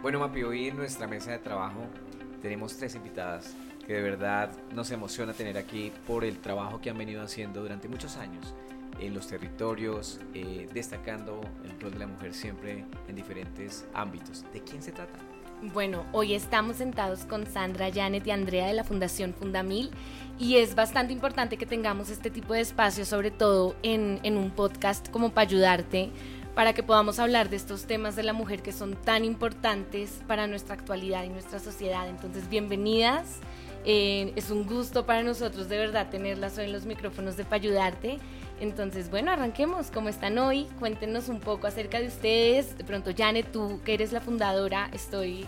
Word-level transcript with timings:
Bueno, 0.00 0.20
Mapi, 0.20 0.44
hoy 0.44 0.68
en 0.68 0.76
nuestra 0.76 1.08
mesa 1.08 1.32
de 1.32 1.38
trabajo 1.38 1.80
tenemos 2.40 2.76
tres 2.76 2.94
invitadas 2.94 3.56
que 3.84 3.94
de 3.94 4.00
verdad 4.02 4.50
nos 4.72 4.92
emociona 4.92 5.32
tener 5.32 5.58
aquí 5.58 5.92
por 6.06 6.24
el 6.24 6.38
trabajo 6.38 6.80
que 6.80 6.88
han 6.88 6.98
venido 6.98 7.20
haciendo 7.20 7.62
durante 7.62 7.88
muchos 7.88 8.16
años 8.16 8.54
en 9.00 9.12
los 9.12 9.26
territorios, 9.26 10.20
eh, 10.34 10.68
destacando 10.72 11.40
el 11.64 11.80
rol 11.80 11.92
de 11.92 11.98
la 11.98 12.06
mujer 12.06 12.32
siempre 12.32 12.84
en 13.08 13.16
diferentes 13.16 13.88
ámbitos. 13.92 14.44
¿De 14.52 14.62
quién 14.62 14.82
se 14.82 14.92
trata? 14.92 15.18
Bueno, 15.74 16.06
hoy 16.12 16.34
estamos 16.34 16.76
sentados 16.76 17.24
con 17.24 17.44
Sandra, 17.46 17.90
Janet 17.92 18.24
y 18.24 18.30
Andrea 18.30 18.68
de 18.68 18.74
la 18.74 18.84
Fundación 18.84 19.34
Fundamil 19.34 19.90
y 20.38 20.58
es 20.58 20.76
bastante 20.76 21.12
importante 21.12 21.56
que 21.56 21.66
tengamos 21.66 22.10
este 22.10 22.30
tipo 22.30 22.54
de 22.54 22.60
espacios, 22.60 23.08
sobre 23.08 23.32
todo 23.32 23.74
en, 23.82 24.20
en 24.22 24.36
un 24.36 24.52
podcast 24.52 25.10
como 25.10 25.30
para 25.30 25.48
ayudarte, 25.48 26.12
para 26.58 26.72
que 26.72 26.82
podamos 26.82 27.20
hablar 27.20 27.50
de 27.50 27.54
estos 27.54 27.84
temas 27.84 28.16
de 28.16 28.24
la 28.24 28.32
mujer 28.32 28.62
que 28.62 28.72
son 28.72 28.96
tan 28.96 29.24
importantes 29.24 30.22
para 30.26 30.48
nuestra 30.48 30.74
actualidad 30.74 31.22
y 31.22 31.28
nuestra 31.28 31.60
sociedad. 31.60 32.08
Entonces, 32.08 32.48
bienvenidas. 32.48 33.36
Eh, 33.84 34.32
es 34.34 34.50
un 34.50 34.66
gusto 34.66 35.06
para 35.06 35.22
nosotros 35.22 35.68
de 35.68 35.78
verdad 35.78 36.10
tenerlas 36.10 36.58
hoy 36.58 36.64
en 36.64 36.72
los 36.72 36.84
micrófonos 36.84 37.36
de 37.36 37.44
para 37.44 37.62
ayudarte. 37.62 38.18
Entonces, 38.58 39.08
bueno, 39.08 39.30
arranquemos. 39.30 39.92
¿Cómo 39.92 40.08
están 40.08 40.36
hoy? 40.36 40.66
Cuéntenos 40.80 41.28
un 41.28 41.38
poco 41.38 41.68
acerca 41.68 42.00
de 42.00 42.08
ustedes. 42.08 42.76
De 42.76 42.82
pronto, 42.82 43.12
Janet, 43.16 43.52
tú 43.52 43.80
que 43.84 43.94
eres 43.94 44.10
la 44.10 44.20
fundadora, 44.20 44.90
estoy 44.92 45.46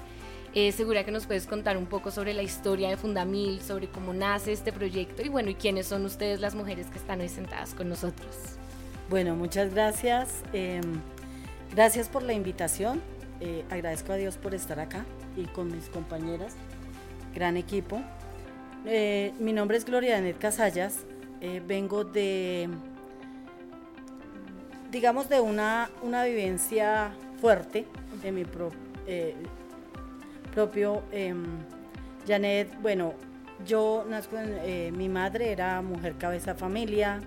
eh, 0.55 0.71
segura 0.71 1.03
que 1.03 1.11
nos 1.11 1.27
puedes 1.27 1.49
contar 1.49 1.77
un 1.77 1.87
poco 1.87 2.13
sobre 2.13 2.35
la 2.35 2.43
historia 2.43 2.89
de 2.89 2.97
Fundamil, 2.97 3.61
sobre 3.63 3.89
cómo 3.89 4.13
nace 4.13 4.53
este 4.53 4.73
proyecto 4.73 5.23
y 5.23 5.29
bueno, 5.29 5.51
y 5.51 5.57
quiénes 5.57 5.89
son 5.89 6.05
ustedes 6.05 6.39
las 6.39 6.55
mujeres 6.55 6.87
que 6.87 6.99
están 6.99 7.21
hoy 7.21 7.29
sentadas 7.29 7.75
con 7.75 7.89
nosotros. 7.89 8.60
Bueno, 9.11 9.37
muchas 9.37 9.75
gracias. 9.75 10.43
Em, 10.55 10.81
gracias 11.75 12.09
por 12.09 12.23
la 12.23 12.33
invitación. 12.33 13.03
Eh, 13.41 13.65
agradezco 13.69 14.13
a 14.13 14.17
Dios 14.17 14.39
por 14.39 14.55
estar 14.55 14.81
acá 14.81 15.05
y 15.37 15.45
con 15.47 15.71
mis 15.71 15.91
compañeras. 15.91 16.55
Gran 17.35 17.59
equipo. 17.59 18.01
Eh, 18.87 19.35
mi 19.39 19.53
nombre 19.53 19.77
es 19.77 19.85
Gloria 19.85 20.15
Danet 20.15 20.39
Casallas. 20.39 21.05
vengo 21.67 22.05
de 22.05 22.69
digamos, 24.91 25.29
de 25.29 25.41
una, 25.41 25.91
una 26.03 26.25
vivencia 26.25 27.13
fuerte 27.41 27.87
de 28.23 28.33
mi 28.33 28.45
eh, 29.07 29.35
propio 30.53 31.03
em, 31.13 31.45
Janet, 32.27 32.71
bueno, 32.83 33.15
yo 33.67 34.05
nazco 34.09 34.37
en, 34.39 34.59
eh, 34.63 34.93
mi 34.93 35.09
madre 35.09 35.53
era 35.53 35.81
mujer 35.83 36.17
cabeza 36.19 36.55
familia. 36.55 37.21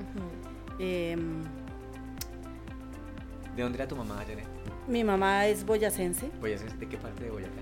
¿De 3.55 3.63
dónde 3.63 3.77
era 3.77 3.87
tu 3.87 3.95
mamá, 3.95 4.23
Janet? 4.27 4.47
Mi 4.87 5.03
mamá 5.03 5.47
es 5.47 5.65
boyacense. 5.65 6.29
¿Boyacense? 6.39 6.77
¿De 6.77 6.87
qué 6.87 6.97
parte 6.97 7.23
de 7.23 7.29
Boyacá? 7.31 7.61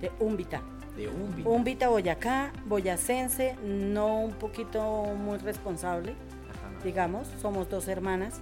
De 0.00 0.10
Úmbita. 0.20 0.62
De 0.96 1.08
Úmbita. 1.08 1.48
Úmbita, 1.48 1.88
Boyacá, 1.88 2.52
boyacense, 2.66 3.56
no 3.64 4.20
un 4.20 4.32
poquito 4.32 5.04
muy 5.16 5.38
responsable, 5.38 6.14
digamos, 6.84 7.28
somos 7.40 7.68
dos 7.68 7.88
hermanas 7.88 8.40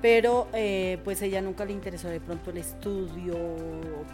pero 0.00 0.46
eh, 0.52 0.98
pues 1.04 1.22
ella 1.22 1.40
nunca 1.40 1.64
le 1.64 1.72
interesó 1.72 2.08
de 2.08 2.20
pronto 2.20 2.50
el 2.50 2.58
estudio, 2.58 3.34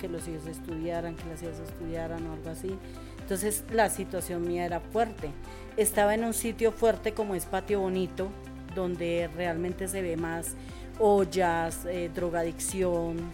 que 0.01 0.09
los 0.09 0.27
hijos 0.29 0.47
estudiaran, 0.47 1.15
que 1.15 1.27
las 1.27 1.43
hijas 1.43 1.61
estudiaran 1.61 2.27
o 2.27 2.33
algo 2.33 2.51
así. 2.51 2.79
Entonces 3.21 3.65
la 3.71 3.91
situación 3.91 4.47
mía 4.47 4.65
era 4.65 4.81
fuerte. 4.81 5.31
Estaba 5.77 6.15
en 6.15 6.25
un 6.25 6.35
sitio 6.35 6.73
fuerte 6.73 7.13
como 7.13 7.35
es 7.35 7.45
Patio 7.45 7.81
Bonito, 7.81 8.29
donde 8.75 9.29
realmente 9.37 9.89
se 9.89 10.01
ve 10.01 10.17
más 10.17 10.55
ollas, 10.99 11.85
eh, 11.87 12.11
drogadicción, 12.15 13.33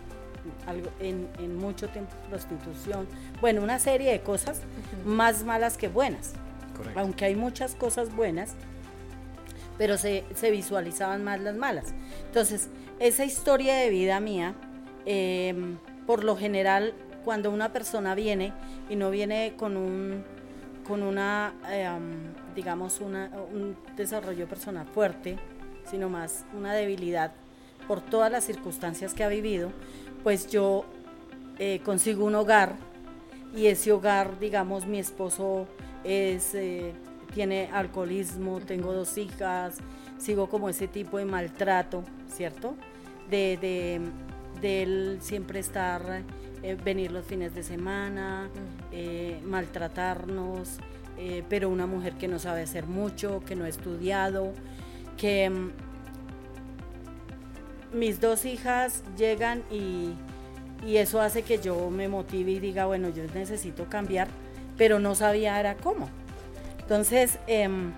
algo, 0.67 0.91
en, 1.01 1.57
mucho 1.57 1.89
tiempo 1.89 2.13
prostitución. 2.29 3.07
Bueno, 3.41 3.63
una 3.63 3.79
serie 3.79 4.13
de 4.13 4.21
cosas 4.21 4.61
más 5.05 5.45
malas 5.45 5.77
que 5.77 5.89
buenas. 5.89 6.33
Aunque 6.97 7.27
hay 7.27 7.37
muchas 7.37 7.75
cosas 7.75 8.15
buenas, 8.15 8.55
pero 9.77 9.99
se, 9.99 10.25
visualizaban 10.51 11.23
más 11.23 11.41
las 11.41 11.57
malas. 11.57 11.95
Entonces, 12.27 12.69
esa 12.99 13.25
historia 13.25 13.77
de 13.77 13.91
vida 13.91 14.19
mía, 14.21 14.55
em, 15.05 15.77
por 16.07 16.25
lo 16.25 16.37
general, 16.37 16.95
cuando 17.25 17.51
una 17.51 17.71
persona 17.73 18.15
viene 18.15 18.55
y 18.89 18.97
no 18.97 19.11
viene 19.11 19.55
con 19.57 19.77
un 19.77 20.25
con 20.87 21.05
una, 21.05 21.55
em, 21.71 22.33
digamos, 22.57 23.01
un 23.01 23.77
desarrollo 23.97 24.49
personal 24.49 24.87
fuerte, 24.89 25.39
sino 25.89 26.09
más 26.09 26.45
una 26.53 26.73
debilidad 26.73 27.33
por 27.91 28.01
todas 28.01 28.31
las 28.31 28.45
circunstancias 28.45 29.15
que 29.15 29.25
ha 29.25 29.29
vivido, 29.29 29.73
pues 30.23 30.49
yo 30.49 30.85
eh, 31.59 31.81
consigo 31.85 32.25
un 32.25 32.37
hogar 32.37 32.77
y 33.53 33.67
ese 33.67 33.91
hogar, 33.91 34.39
digamos, 34.39 34.87
mi 34.87 35.01
esposo 35.01 35.67
es 36.05 36.55
eh, 36.55 36.93
tiene 37.35 37.69
alcoholismo, 37.73 38.61
tengo 38.61 38.93
dos 38.93 39.19
hijas, 39.19 39.79
sigo 40.19 40.49
como 40.49 40.69
ese 40.69 40.87
tipo 40.87 41.19
de 41.19 41.25
maltrato, 41.25 42.05
¿cierto? 42.33 42.77
De, 43.29 43.59
de, 44.61 44.83
él 44.85 45.19
siempre 45.21 45.59
estar, 45.59 46.23
eh, 46.63 46.77
venir 46.85 47.11
los 47.11 47.25
fines 47.25 47.57
de 47.57 47.65
semana, 47.65 48.51
maltratarnos, 49.45 50.79
pero 51.49 51.69
una 51.69 51.89
mujer 51.89 52.13
que 52.13 52.29
no 52.29 52.39
sabe 52.39 52.63
hacer 52.63 52.87
mucho, 52.87 53.43
que 53.45 53.57
no 53.57 53.65
ha 53.65 53.69
estudiado, 53.69 54.53
que 55.17 55.51
mm, 55.51 55.90
mis 57.93 58.21
dos 58.21 58.45
hijas 58.45 59.03
llegan 59.17 59.63
y, 59.71 60.15
y 60.87 60.97
eso 60.97 61.21
hace 61.21 61.43
que 61.43 61.59
yo 61.59 61.91
me 61.91 62.09
motive 62.09 62.53
y 62.53 62.61
diga, 62.61 62.87
bueno, 62.87 63.09
yo 63.09 63.25
necesito 63.35 63.87
cambiar, 63.89 64.29
pero 64.77 64.99
no 64.99 65.15
sabía 65.15 65.59
era 65.61 65.77
cómo. 65.77 66.09
Entonces, 66.81 67.39
em, 67.47 67.93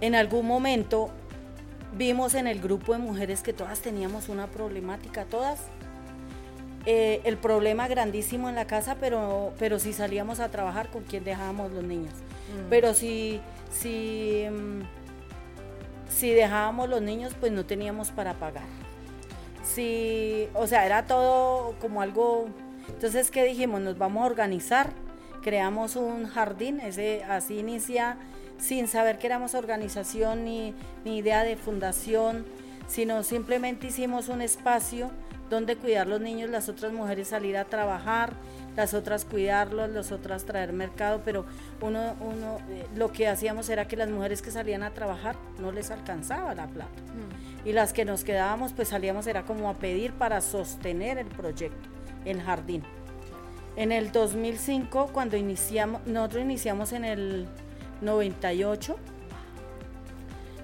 en 0.00 0.14
algún 0.14 0.46
momento 0.46 1.10
vimos 1.96 2.34
en 2.34 2.46
el 2.46 2.60
grupo 2.60 2.92
de 2.92 2.98
mujeres 2.98 3.42
que 3.42 3.52
todas 3.52 3.80
teníamos 3.80 4.28
una 4.28 4.46
problemática, 4.48 5.24
todas. 5.24 5.60
Eh, 6.84 7.20
el 7.24 7.36
problema 7.36 7.86
grandísimo 7.86 8.48
en 8.48 8.56
la 8.56 8.66
casa, 8.66 8.96
pero, 8.98 9.52
pero 9.58 9.78
si 9.78 9.92
salíamos 9.92 10.40
a 10.40 10.50
trabajar, 10.50 10.88
¿con 10.88 11.04
quién 11.04 11.22
dejábamos 11.22 11.70
los 11.70 11.84
niños? 11.84 12.12
Mm. 12.12 12.68
Pero 12.70 12.92
si, 12.92 13.40
si, 13.70 14.40
em, 14.40 14.82
si 16.14 16.30
dejábamos 16.30 16.88
los 16.88 17.02
niños, 17.02 17.34
pues 17.38 17.52
no 17.52 17.64
teníamos 17.64 18.10
para 18.10 18.34
pagar. 18.34 18.64
Si, 19.64 20.48
o 20.54 20.66
sea, 20.66 20.86
era 20.86 21.06
todo 21.06 21.74
como 21.80 22.02
algo... 22.02 22.48
Entonces, 22.88 23.30
¿qué 23.30 23.44
dijimos? 23.44 23.80
Nos 23.80 23.96
vamos 23.96 24.24
a 24.24 24.26
organizar 24.26 24.90
creamos 25.42 25.96
un 25.96 26.26
jardín, 26.26 26.80
ese, 26.80 27.22
así 27.24 27.58
inicia 27.58 28.16
sin 28.56 28.86
saber 28.86 29.18
que 29.18 29.26
éramos 29.26 29.54
organización 29.54 30.44
ni, 30.44 30.74
idea 31.04 31.42
de 31.42 31.56
fundación, 31.56 32.46
sino 32.86 33.22
simplemente 33.24 33.88
hicimos 33.88 34.28
un 34.28 34.40
espacio 34.40 35.10
donde 35.50 35.76
cuidar 35.76 36.06
los 36.06 36.20
niños, 36.20 36.48
las 36.48 36.68
otras 36.68 36.92
mujeres 36.92 37.28
salir 37.28 37.56
a 37.56 37.64
trabajar, 37.64 38.32
las 38.76 38.94
otras 38.94 39.24
cuidarlos, 39.24 39.90
las 39.90 40.12
otras 40.12 40.44
traer 40.44 40.72
mercado, 40.72 41.20
pero 41.24 41.44
uno, 41.80 42.14
uno 42.20 42.58
eh, 42.70 42.86
lo 42.96 43.12
que 43.12 43.28
hacíamos 43.28 43.68
era 43.68 43.86
que 43.86 43.96
las 43.96 44.08
mujeres 44.08 44.42
que 44.42 44.50
salían 44.50 44.82
a 44.82 44.90
trabajar 44.92 45.36
no 45.58 45.72
les 45.72 45.90
alcanzaba 45.90 46.54
la 46.54 46.66
plata. 46.66 47.02
Mm. 47.12 47.68
Y 47.68 47.72
las 47.72 47.92
que 47.92 48.04
nos 48.04 48.24
quedábamos, 48.24 48.72
pues 48.72 48.88
salíamos, 48.88 49.26
era 49.26 49.44
como 49.44 49.68
a 49.68 49.74
pedir 49.74 50.12
para 50.12 50.40
sostener 50.40 51.18
el 51.18 51.26
proyecto, 51.26 51.88
el 52.24 52.40
jardín. 52.40 52.82
En 53.76 53.92
el 53.92 54.12
2005, 54.12 55.10
cuando 55.12 55.36
iniciamos, 55.36 56.06
nosotros 56.06 56.42
iniciamos 56.42 56.92
en 56.92 57.04
el 57.04 57.46
98, 58.02 58.96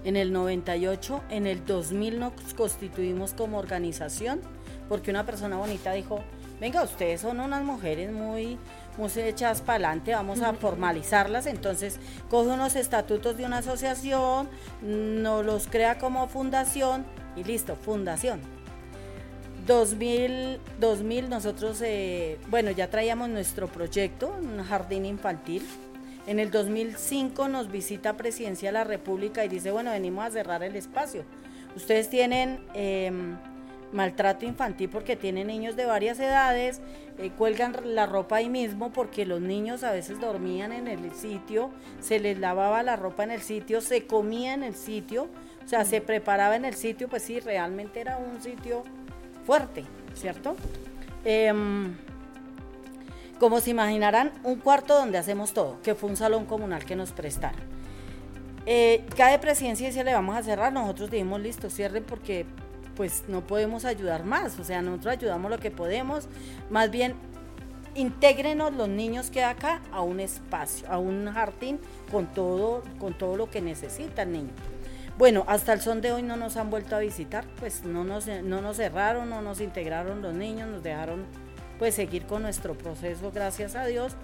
en 0.04 0.16
el 0.16 0.32
98, 0.32 1.22
en 1.30 1.46
el 1.46 1.64
2000 1.64 2.18
nos 2.18 2.32
constituimos 2.54 3.32
como 3.32 3.58
organización, 3.58 4.40
porque 4.88 5.10
una 5.10 5.24
persona 5.24 5.56
bonita 5.56 5.92
dijo, 5.92 6.22
venga, 6.60 6.82
ustedes 6.82 7.20
son 7.20 7.40
unas 7.40 7.62
mujeres 7.64 8.12
muy, 8.12 8.58
muy 8.96 9.10
echadas 9.16 9.60
para 9.60 9.88
adelante, 9.88 10.12
vamos 10.12 10.42
a 10.42 10.52
formalizarlas, 10.54 11.46
entonces 11.46 11.98
coge 12.28 12.50
unos 12.50 12.76
estatutos 12.76 13.36
de 13.36 13.44
una 13.44 13.58
asociación, 13.58 14.48
nos 14.82 15.44
los 15.44 15.66
crea 15.66 15.98
como 15.98 16.28
fundación 16.28 17.04
y 17.36 17.44
listo, 17.44 17.76
fundación 17.76 18.40
2000, 19.68 20.60
2000 20.80 21.28
nosotros, 21.28 21.82
eh, 21.84 22.38
bueno, 22.48 22.70
ya 22.70 22.88
traíamos 22.88 23.28
nuestro 23.28 23.68
proyecto, 23.68 24.34
un 24.40 24.64
jardín 24.64 25.04
infantil. 25.04 25.62
En 26.26 26.38
el 26.38 26.50
2005 26.50 27.48
nos 27.48 27.70
visita 27.70 28.16
Presidencia 28.16 28.70
de 28.70 28.72
la 28.72 28.84
República 28.84 29.44
y 29.44 29.48
dice, 29.48 29.70
bueno, 29.70 29.90
venimos 29.90 30.24
a 30.24 30.30
cerrar 30.30 30.62
el 30.62 30.74
espacio. 30.74 31.24
Ustedes 31.76 32.08
tienen 32.08 32.60
em, 32.72 33.36
maltrato 33.92 34.44
infantil 34.44 34.88
porque 34.88 35.16
tienen 35.16 35.46
niños 35.46 35.76
de 35.76 35.86
varias 35.86 36.18
edades, 36.20 36.80
eh, 37.18 37.30
cuelgan 37.36 37.74
la 37.84 38.06
ropa 38.06 38.36
ahí 38.36 38.48
mismo 38.48 38.92
porque 38.92 39.24
los 39.26 39.40
niños 39.40 39.84
a 39.84 39.92
veces 39.92 40.20
dormían 40.20 40.72
en 40.72 40.88
el 40.88 41.12
sitio, 41.14 41.70
se 42.00 42.20
les 42.20 42.38
lavaba 42.38 42.82
la 42.82 42.96
ropa 42.96 43.24
en 43.24 43.30
el 43.30 43.40
sitio, 43.40 43.80
se 43.80 44.06
comía 44.06 44.54
en 44.54 44.62
el 44.62 44.74
sitio, 44.74 45.28
o 45.64 45.68
sea, 45.68 45.84
se 45.84 46.00
preparaba 46.00 46.56
en 46.56 46.64
el 46.64 46.74
sitio, 46.74 47.08
pues 47.08 47.22
sí, 47.22 47.40
realmente 47.40 48.00
era 48.00 48.18
un 48.18 48.40
sitio 48.42 48.84
fuerte, 49.44 49.84
¿cierto? 50.14 50.56
Em, 51.24 51.94
como 53.38 53.60
se 53.60 53.70
imaginarán, 53.70 54.32
un 54.44 54.56
cuarto 54.56 54.94
donde 54.94 55.18
hacemos 55.18 55.52
todo, 55.52 55.80
que 55.82 55.94
fue 55.94 56.10
un 56.10 56.16
salón 56.16 56.44
comunal 56.46 56.84
que 56.84 56.96
nos 56.96 57.12
prestaron. 57.12 57.60
Eh, 58.66 59.04
cada 59.16 59.40
presidencia 59.40 59.90
se 59.92 60.04
le 60.04 60.12
vamos 60.12 60.36
a 60.36 60.42
cerrar, 60.42 60.72
nosotros 60.72 61.10
dijimos 61.10 61.40
listo, 61.40 61.70
cierren 61.70 62.04
porque 62.04 62.44
pues 62.98 63.22
no 63.28 63.46
podemos 63.46 63.84
ayudar 63.84 64.24
más, 64.24 64.58
o 64.58 64.64
sea, 64.64 64.82
nosotros 64.82 65.14
ayudamos 65.14 65.52
lo 65.52 65.60
que 65.60 65.70
podemos, 65.70 66.26
más 66.68 66.90
bien 66.90 67.14
intégrenos 67.94 68.74
los 68.74 68.88
niños 68.88 69.30
que 69.30 69.44
acá 69.44 69.80
a 69.92 70.02
un 70.02 70.18
espacio, 70.18 70.90
a 70.90 70.98
un 70.98 71.32
jardín 71.32 71.78
con 72.10 72.26
todo, 72.26 72.82
con 72.98 73.16
todo 73.16 73.36
lo 73.36 73.48
que 73.48 73.60
necesitan 73.60 74.32
niños. 74.32 74.56
Bueno, 75.16 75.44
hasta 75.46 75.74
el 75.74 75.80
son 75.80 76.00
de 76.00 76.10
hoy 76.10 76.24
no 76.24 76.36
nos 76.36 76.56
han 76.56 76.70
vuelto 76.70 76.96
a 76.96 76.98
visitar, 76.98 77.44
pues 77.60 77.84
no 77.84 78.02
nos, 78.02 78.26
no 78.26 78.60
nos 78.60 78.78
cerraron, 78.78 79.30
no 79.30 79.42
nos 79.42 79.60
integraron 79.60 80.20
los 80.20 80.34
niños, 80.34 80.68
nos 80.68 80.82
dejaron 80.82 81.24
pues 81.78 81.94
seguir 81.94 82.26
con 82.26 82.42
nuestro 82.42 82.76
proceso, 82.76 83.30
gracias 83.32 83.76
a 83.76 83.86
Dios, 83.86 84.14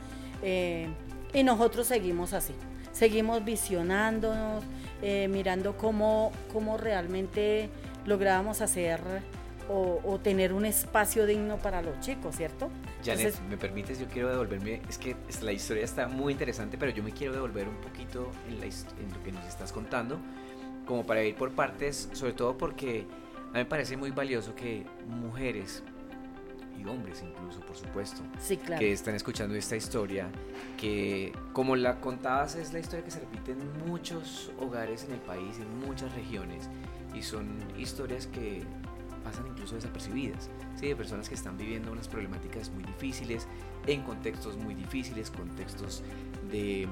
eh, 0.43 0.88
y 1.32 1.44
nosotros 1.44 1.87
seguimos 1.87 2.32
así, 2.32 2.55
seguimos 2.91 3.44
visionándonos, 3.44 4.65
eh, 5.00 5.29
mirando 5.29 5.77
cómo, 5.77 6.32
cómo 6.53 6.77
realmente 6.77 7.70
lográbamos 8.06 8.61
hacer 8.61 9.01
o, 9.69 10.21
tener 10.23 10.53
un 10.53 10.65
espacio 10.67 11.27
digno 11.27 11.56
para 11.56 11.83
los 11.83 11.99
chicos, 12.01 12.37
¿cierto? 12.37 12.71
Janet, 13.05 13.39
¿me 13.49 13.56
permites? 13.56 13.99
Yo 13.99 14.06
quiero 14.06 14.31
devolverme, 14.31 14.83
es 14.89 14.99
que 14.99 15.17
la 15.43 15.53
historia 15.53 15.85
está 15.85 16.09
muy 16.09 16.33
interesante, 16.33 16.77
pero 16.79 16.93
yo 16.93 17.03
me 17.03 17.12
quiero 17.12 17.33
devolver 17.33 17.69
un 17.69 17.77
poquito 17.77 18.31
en, 18.49 18.61
lo 18.61 19.23
que 19.23 19.33
nos 19.33 19.47
estás 19.47 19.73
contando, 19.73 20.19
como 20.87 21.05
para 21.06 21.23
ir 21.25 21.35
por 21.35 21.53
partes, 21.53 22.09
sobre 22.12 22.33
todo 22.33 22.59
porque 22.59 23.06
a 23.51 23.53
mí 23.53 23.59
me 23.59 23.65
parece 23.65 23.97
muy 23.97 24.11
valioso 24.11 24.55
que 24.55 24.85
mujeres 25.06 25.83
y 26.79 26.87
hombres 26.87 27.23
incluso, 27.23 27.61
por 27.61 27.77
supuesto, 27.77 28.23
que 28.79 28.93
están 28.93 29.15
escuchando 29.15 29.55
esta 29.55 29.77
historia, 29.77 30.29
que 30.77 31.33
como 31.53 31.77
la 31.77 32.01
contabas 32.01 32.56
es 32.56 32.73
la 32.73 32.81
historia 32.81 33.05
que 33.05 33.11
se 33.11 33.21
repite 33.21 33.53
en 33.53 33.89
muchos 33.89 34.53
hogares 34.59 35.05
en 35.05 35.12
el 35.12 35.21
país, 35.21 35.59
en 35.59 35.87
muchas 35.87 36.12
regiones, 36.15 36.69
y 37.14 37.22
son 37.22 37.58
historias 37.78 38.26
que 38.26 38.62
pasan 39.25 39.46
incluso 39.46 39.75
desapercibidas, 39.75 40.50
¿sí? 40.76 40.88
de 40.88 40.96
personas 40.96 41.28
que 41.28 41.34
están 41.34 41.56
viviendo 41.56 41.90
unas 41.90 42.08
problemáticas 42.08 42.70
muy 42.70 42.84
difíciles, 42.84 43.49
en 43.87 44.02
contextos 44.02 44.56
muy 44.56 44.75
difíciles, 44.75 45.31
contextos 45.31 46.02
de 46.50 46.87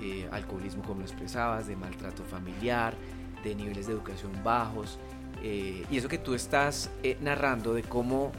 eh, 0.00 0.28
alcoholismo 0.30 0.82
como 0.84 1.00
lo 1.00 1.06
expresabas, 1.06 1.66
de 1.66 1.76
maltrato 1.76 2.22
familiar, 2.22 2.94
de 3.42 3.54
niveles 3.54 3.88
de 3.88 3.92
educación 3.92 4.32
bajos, 4.44 4.98
eh, 5.42 5.84
y 5.90 5.98
eso 5.98 6.08
que 6.08 6.18
tú 6.18 6.34
estás 6.34 6.90
eh, 7.02 7.18
narrando 7.20 7.74
de 7.74 7.82
cómo 7.82 8.32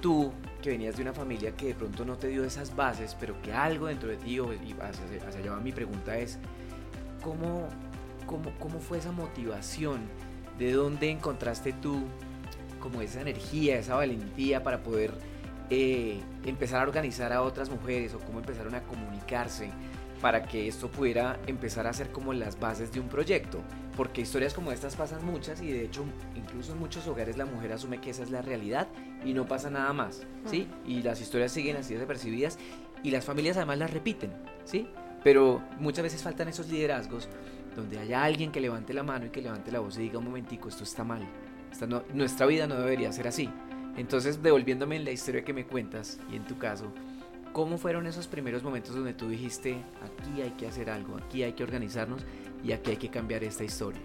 tú, 0.00 0.30
que 0.62 0.70
venías 0.70 0.96
de 0.96 1.02
una 1.02 1.12
familia 1.12 1.56
que 1.56 1.68
de 1.68 1.74
pronto 1.74 2.04
no 2.04 2.16
te 2.16 2.28
dio 2.28 2.44
esas 2.44 2.76
bases, 2.76 3.16
pero 3.18 3.40
que 3.42 3.52
algo 3.52 3.86
dentro 3.86 4.10
de 4.10 4.16
ti, 4.16 4.36
y 4.36 4.74
hacia, 4.80 5.28
allá 5.38 5.52
va 5.52 5.60
mi 5.60 5.72
pregunta 5.72 6.16
es, 6.18 6.38
¿cómo, 7.22 7.68
cómo, 8.26 8.52
cómo 8.58 8.78
fue 8.78 8.98
esa 8.98 9.12
motivación? 9.12 10.02
¿De 10.58 10.72
dónde 10.72 11.10
encontraste 11.10 11.72
tú 11.72 12.04
como 12.80 13.00
esa 13.00 13.20
energía, 13.22 13.78
esa 13.78 13.94
valentía 13.94 14.62
para 14.62 14.82
poder 14.82 15.12
eh, 15.70 16.20
empezar 16.44 16.80
a 16.80 16.82
organizar 16.82 17.32
a 17.32 17.42
otras 17.42 17.70
mujeres 17.70 18.12
o 18.14 18.18
cómo 18.18 18.38
empezaron 18.40 18.74
a 18.74 18.82
comunicarse 18.82 19.70
para 20.20 20.44
que 20.44 20.68
esto 20.68 20.90
pudiera 20.90 21.38
empezar 21.46 21.86
a 21.86 21.92
ser 21.92 22.10
como 22.10 22.32
las 22.32 22.58
bases 22.60 22.92
de 22.92 23.00
un 23.00 23.08
proyecto. 23.08 23.60
Porque 23.96 24.20
historias 24.20 24.54
como 24.54 24.72
estas 24.72 24.96
pasan 24.96 25.24
muchas 25.24 25.60
y 25.62 25.70
de 25.70 25.84
hecho 25.84 26.04
incluso 26.34 26.72
en 26.72 26.78
muchos 26.78 27.06
hogares 27.06 27.36
la 27.36 27.46
mujer 27.46 27.72
asume 27.72 28.00
que 28.00 28.10
esa 28.10 28.22
es 28.22 28.30
la 28.30 28.42
realidad 28.42 28.88
y 29.24 29.32
no 29.32 29.46
pasa 29.46 29.70
nada 29.70 29.92
más, 29.92 30.26
¿sí? 30.46 30.66
Y 30.86 31.02
las 31.02 31.20
historias 31.20 31.52
siguen 31.52 31.76
así 31.76 31.94
desapercibidas 31.94 32.58
y 33.02 33.10
las 33.10 33.24
familias 33.24 33.56
además 33.56 33.78
las 33.78 33.92
repiten, 33.92 34.32
¿sí? 34.64 34.88
Pero 35.22 35.62
muchas 35.78 36.02
veces 36.02 36.22
faltan 36.22 36.48
esos 36.48 36.68
liderazgos 36.68 37.28
donde 37.74 37.98
haya 37.98 38.22
alguien 38.22 38.52
que 38.52 38.60
levante 38.60 38.92
la 38.92 39.02
mano 39.02 39.26
y 39.26 39.30
que 39.30 39.42
levante 39.42 39.72
la 39.72 39.80
voz 39.80 39.96
y 39.98 40.02
diga 40.02 40.18
un 40.18 40.24
momentico, 40.24 40.68
esto 40.68 40.84
está 40.84 41.04
mal, 41.04 41.26
nuestra 42.12 42.46
vida 42.46 42.66
no 42.66 42.76
debería 42.76 43.12
ser 43.12 43.28
así. 43.28 43.50
Entonces, 43.96 44.42
devolviéndome 44.42 44.96
en 44.96 45.04
la 45.04 45.12
historia 45.12 45.44
que 45.44 45.52
me 45.52 45.66
cuentas 45.66 46.18
y 46.30 46.36
en 46.36 46.44
tu 46.44 46.58
caso, 46.58 46.92
¿cómo 47.52 47.78
fueron 47.78 48.06
esos 48.06 48.26
primeros 48.26 48.62
momentos 48.62 48.94
donde 48.94 49.14
tú 49.14 49.28
dijiste, 49.28 49.76
aquí 50.02 50.42
hay 50.42 50.50
que 50.50 50.66
hacer 50.66 50.90
algo, 50.90 51.16
aquí 51.16 51.42
hay 51.42 51.52
que 51.52 51.62
organizarnos 51.62 52.22
y 52.64 52.72
aquí 52.72 52.90
hay 52.90 52.96
que 52.96 53.08
cambiar 53.08 53.44
esta 53.44 53.62
historia? 53.62 54.00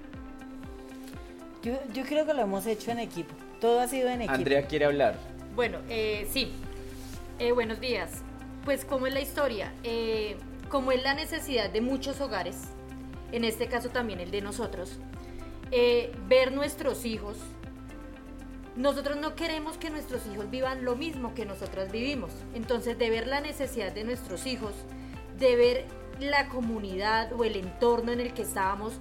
Yo, 1.64 1.74
yo 1.94 2.04
creo 2.04 2.26
que 2.26 2.34
lo 2.34 2.42
hemos 2.42 2.66
hecho 2.68 2.92
en 2.92 3.00
equipo, 3.00 3.34
todo 3.60 3.80
ha 3.80 3.88
sido 3.88 4.10
en 4.10 4.22
equipo. 4.22 4.34
Andrea 4.34 4.68
quiere 4.68 4.86
hablar. 4.86 5.16
Bueno, 5.56 5.80
eh, 5.90 6.28
sí, 6.32 6.52
eh, 7.40 7.52
buenos 7.52 7.80
días. 7.80 8.22
Pues, 8.64 8.86
¿cómo 8.86 9.08
es 9.08 9.14
la 9.14 9.22
historia? 9.22 9.74
Eh, 9.84 10.38
como 10.70 10.92
es 10.92 11.02
la 11.04 11.16
necesidad 11.16 11.70
de 11.72 11.82
muchos 11.82 12.22
hogares, 12.22 12.58
en 13.32 13.44
este 13.44 13.68
caso 13.68 13.90
también 13.90 14.20
el 14.20 14.32
de 14.32 14.42
nosotros, 14.42 15.00
eh, 15.72 16.12
ver 16.28 16.52
nuestros 16.52 17.06
hijos 17.06 17.38
nosotros 18.80 19.18
no 19.18 19.36
queremos 19.36 19.78
que 19.78 19.90
nuestros 19.90 20.26
hijos 20.28 20.50
vivan 20.50 20.86
lo 20.86 20.96
mismo 20.96 21.34
que 21.34 21.46
nosotras 21.46 21.92
vivimos. 21.92 22.32
Entonces, 22.54 22.98
de 22.98 23.10
ver 23.10 23.28
la 23.28 23.42
necesidad 23.42 23.92
de 23.92 24.06
nuestros 24.06 24.46
hijos, 24.46 24.74
de 25.38 25.58
ver 25.58 25.86
la 26.22 26.48
comunidad 26.48 27.34
o 27.34 27.44
el 27.44 27.58
entorno 27.58 28.14
en 28.14 28.22
el 28.22 28.34
que 28.34 28.44
estábamos, 28.44 28.94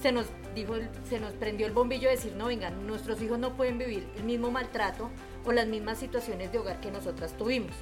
se 0.00 0.12
nos 0.12 0.26
dijo, 0.54 0.74
se 1.08 1.18
nos 1.18 1.32
prendió 1.32 1.66
el 1.66 1.72
bombillo 1.72 2.08
de 2.08 2.14
decir, 2.14 2.36
no, 2.36 2.46
vengan, 2.46 2.86
nuestros 2.86 3.20
hijos 3.22 3.40
no 3.40 3.56
pueden 3.56 3.76
vivir 3.76 4.06
el 4.16 4.22
mismo 4.22 4.52
maltrato 4.52 5.10
o 5.44 5.50
las 5.50 5.66
mismas 5.66 5.98
situaciones 5.98 6.52
de 6.52 6.58
hogar 6.58 6.80
que 6.80 6.92
nosotras 6.92 7.36
tuvimos. 7.36 7.74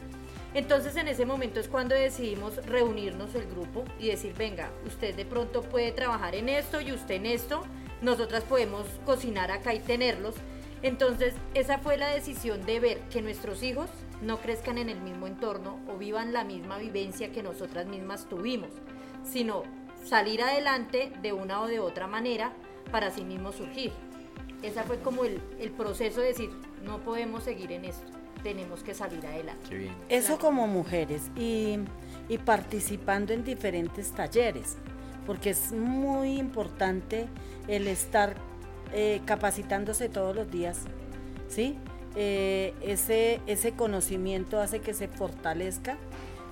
Entonces 0.55 0.97
en 0.97 1.09
ese 1.09 1.25
momento 1.25 1.61
es 1.61 1.69
cuando 1.69 1.95
decidimos 1.95 2.57
reunirnos 2.67 3.35
el 3.35 3.47
grupo 3.47 3.85
y 3.99 4.09
decir, 4.09 4.35
venga, 4.37 4.71
usted 4.87 5.15
de 5.15 5.25
pronto 5.25 5.63
puede 5.63 5.93
trabajar 5.93 6.35
en 6.35 6.49
esto 6.49 6.81
y 6.81 6.93
usted 6.93 7.15
en 7.15 7.27
esto, 7.27 7.63
nosotras 8.03 8.45
podemos 8.45 8.87
cocinar 9.05 9.51
acá 9.51 9.73
y 9.73 9.81
tenerlos, 9.81 10.35
entonces, 10.83 11.35
esa 11.55 11.79
fue 11.79 11.97
la 11.97 12.09
decisión 12.09 12.67
de 12.67 12.81
ver 12.81 12.99
que 13.03 13.23
nuestros 13.23 13.63
hijos 13.63 13.89
no 14.21 14.39
crezcan 14.39 14.79
en 14.79 14.89
el 14.89 15.01
mismo 15.01 15.29
entorno 15.29 15.79
o 15.89 15.97
vivan 15.97 16.33
la 16.33 16.43
misma 16.43 16.79
vivencia 16.79 17.31
que 17.31 17.43
nosotras 17.43 17.87
mismas 17.87 18.29
tuvimos, 18.29 18.71
sino 19.23 19.63
salir 20.05 20.43
adelante 20.43 21.13
de 21.23 21.33
una 21.33 21.61
o 21.61 21.69
de 21.69 21.79
otra 21.79 22.09
manera 22.09 22.53
para 22.91 23.13
sí 23.13 23.25
mismos 23.25 23.55
surgir. 23.55 23.93
Esa 24.63 24.83
fue 24.83 24.99
como 24.99 25.25
el, 25.25 25.41
proceso 25.77 26.21
de 26.21 26.29
decir, 26.29 26.51
no 26.83 26.99
podemos 26.99 27.45
seguir 27.45 27.71
en 27.71 27.85
esto, 27.85 28.11
tenemos 28.43 28.83
que 28.83 28.95
salir 28.95 29.25
adelante. 29.27 29.91
Eso 30.09 30.39
como 30.39 30.67
mujeres 30.67 31.23
y, 31.37 31.79
y 32.29 32.39
participando 32.39 33.33
en 33.33 33.45
diferentes 33.45 34.13
talleres, 34.13 34.77
porque 35.27 35.51
es 35.51 35.73
muy 35.73 36.39
importante 36.39 37.27
el 37.69 37.87
estar 37.89 38.35
eh, 38.93 39.21
capacitándose 39.25 40.09
todos 40.09 40.35
los 40.35 40.51
días, 40.51 40.81
¿sí? 41.49 41.79
Eh, 42.15 42.75
ese, 42.83 43.41
ese 43.47 43.73
conocimiento 43.73 44.61
hace 44.61 44.81
que 44.81 44.93
se 44.93 45.09
fortalezca 45.09 45.97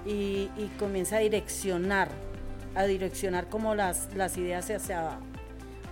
y, 0.07 0.49
y 0.57 0.71
comienza 0.79 1.17
a 1.17 1.19
direccionar, 1.19 2.09
a 2.75 2.85
direccionar 2.85 3.49
como 3.49 3.75
las, 3.75 4.15
las 4.15 4.39
ideas 4.39 4.71
hacia, 4.71 5.19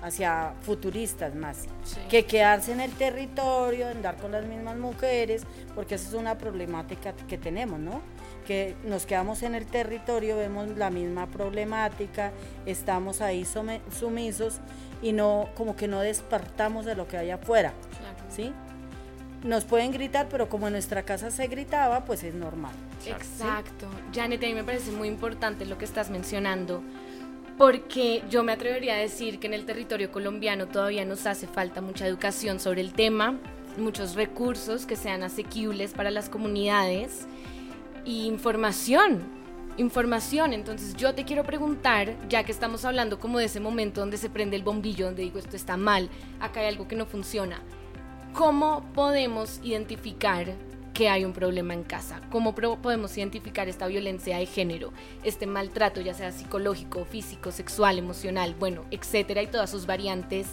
hacia 0.03 0.55
futuristas 0.63 1.35
más, 1.35 1.67
que 2.09 2.25
quedarse 2.25 2.73
en 2.73 2.81
el 2.81 2.93
territorio, 2.93 3.89
andar 3.89 4.17
con 4.17 4.33
las 4.33 4.45
mismas 4.45 4.77
mujeres, 4.77 5.43
porque 5.75 5.97
esa 5.97 6.09
es 6.09 6.15
una 6.15 6.39
problemática 6.39 7.13
que 7.13 7.39
tenemos, 7.39 7.81
¿no? 7.81 8.01
Que 8.47 8.77
nos 8.85 9.07
quedamos 9.07 9.43
en 9.43 9.55
el 9.55 9.67
territorio, 9.67 10.37
vemos 10.37 10.69
la 10.77 10.91
misma 10.91 11.27
problemática, 11.27 12.33
estamos 12.65 13.21
ahí 13.21 13.45
sumisos 13.45 14.61
y 15.03 15.13
no 15.13 15.49
como 15.57 15.77
que 15.77 15.89
no 15.89 16.01
despertamos 16.01 16.85
de 16.87 16.95
lo 16.95 17.09
que 17.09 17.19
hay 17.19 17.31
afuera, 17.31 17.73
¿sí? 18.31 18.53
Nos 19.45 19.65
pueden 19.65 19.93
gritar, 19.93 20.29
pero 20.29 20.49
como 20.49 20.67
en 20.67 20.73
nuestra 20.73 21.05
casa 21.05 21.31
se 21.31 21.47
gritaba, 21.47 22.05
pues 22.05 22.25
es 22.25 22.35
normal. 22.35 22.73
Exacto. 23.07 23.89
Janet, 24.13 24.43
a 24.43 24.47
mí 24.47 24.55
me 24.55 24.65
parece 24.65 24.91
muy 24.91 25.07
importante 25.07 25.65
lo 25.65 25.79
que 25.79 25.85
estás 25.85 26.11
mencionando, 26.11 26.83
porque 27.59 28.23
yo 28.31 28.45
me 28.45 28.53
atrevería 28.53 28.95
a 28.95 28.99
decir 28.99 29.41
que 29.41 29.49
en 29.49 29.55
el 29.55 29.67
territorio 29.67 30.13
colombiano 30.13 30.69
todavía 30.69 31.05
nos 31.05 31.27
hace 31.27 31.49
falta 31.49 31.83
mucha 31.83 32.07
educación 32.07 32.61
sobre 32.61 32.81
el 32.81 32.93
tema, 32.93 33.37
muchos 33.77 34.15
recursos 34.15 34.87
que 34.87 34.95
sean 34.97 35.25
asequibles 35.25 35.93
para 35.93 36.11
las 36.11 36.29
comunidades 36.29 37.27
y 38.05 38.27
información 38.27 39.37
información. 39.79 40.53
Entonces 40.53 40.95
yo 40.97 41.15
te 41.15 41.25
quiero 41.25 41.45
preguntar, 41.45 42.17
ya 42.29 42.45
que 42.45 42.53
estamos 42.53 42.85
hablando 42.85 43.19
como 43.19 43.39
de 43.39 43.47
ese 43.47 43.61
momento 43.61 44.01
donde 44.01 44.17
se 44.17 44.29
prende 44.29 44.57
el 44.57 44.63
bombillo, 44.63 45.07
donde 45.07 45.23
digo 45.23 45.39
esto 45.39 45.57
está 45.57 45.77
mal, 45.77 46.11
acá 46.41 46.61
hay 46.61 46.67
algo 46.67 46.89
que 46.89 46.97
no 46.97 47.07
funciona, 47.07 47.61
¿cómo 48.35 48.85
podemos 48.93 49.61
identificar 49.63 50.53
que 50.99 51.09
hay 51.09 51.25
un 51.25 51.33
problema 51.33 51.75
en 51.75 51.85
casa? 51.85 52.21
¿Cómo 52.29 52.57
podemos 52.57 53.17
identificar 53.17 53.69
esta 53.69 53.87
violencia 53.87 54.39
de 54.39 54.47
género, 54.47 54.93
este 55.23 55.47
maltrato, 55.47 56.01
ya 56.01 56.13
sea 56.13 56.33
psicológico, 56.33 57.05
físico, 57.05 57.53
sexual, 57.53 58.01
emocional, 58.01 58.57
bueno, 58.59 58.85
etcétera, 58.91 59.41
y 59.43 59.47
todas 59.47 59.71
sus 59.71 59.87
variantes? 59.87 60.49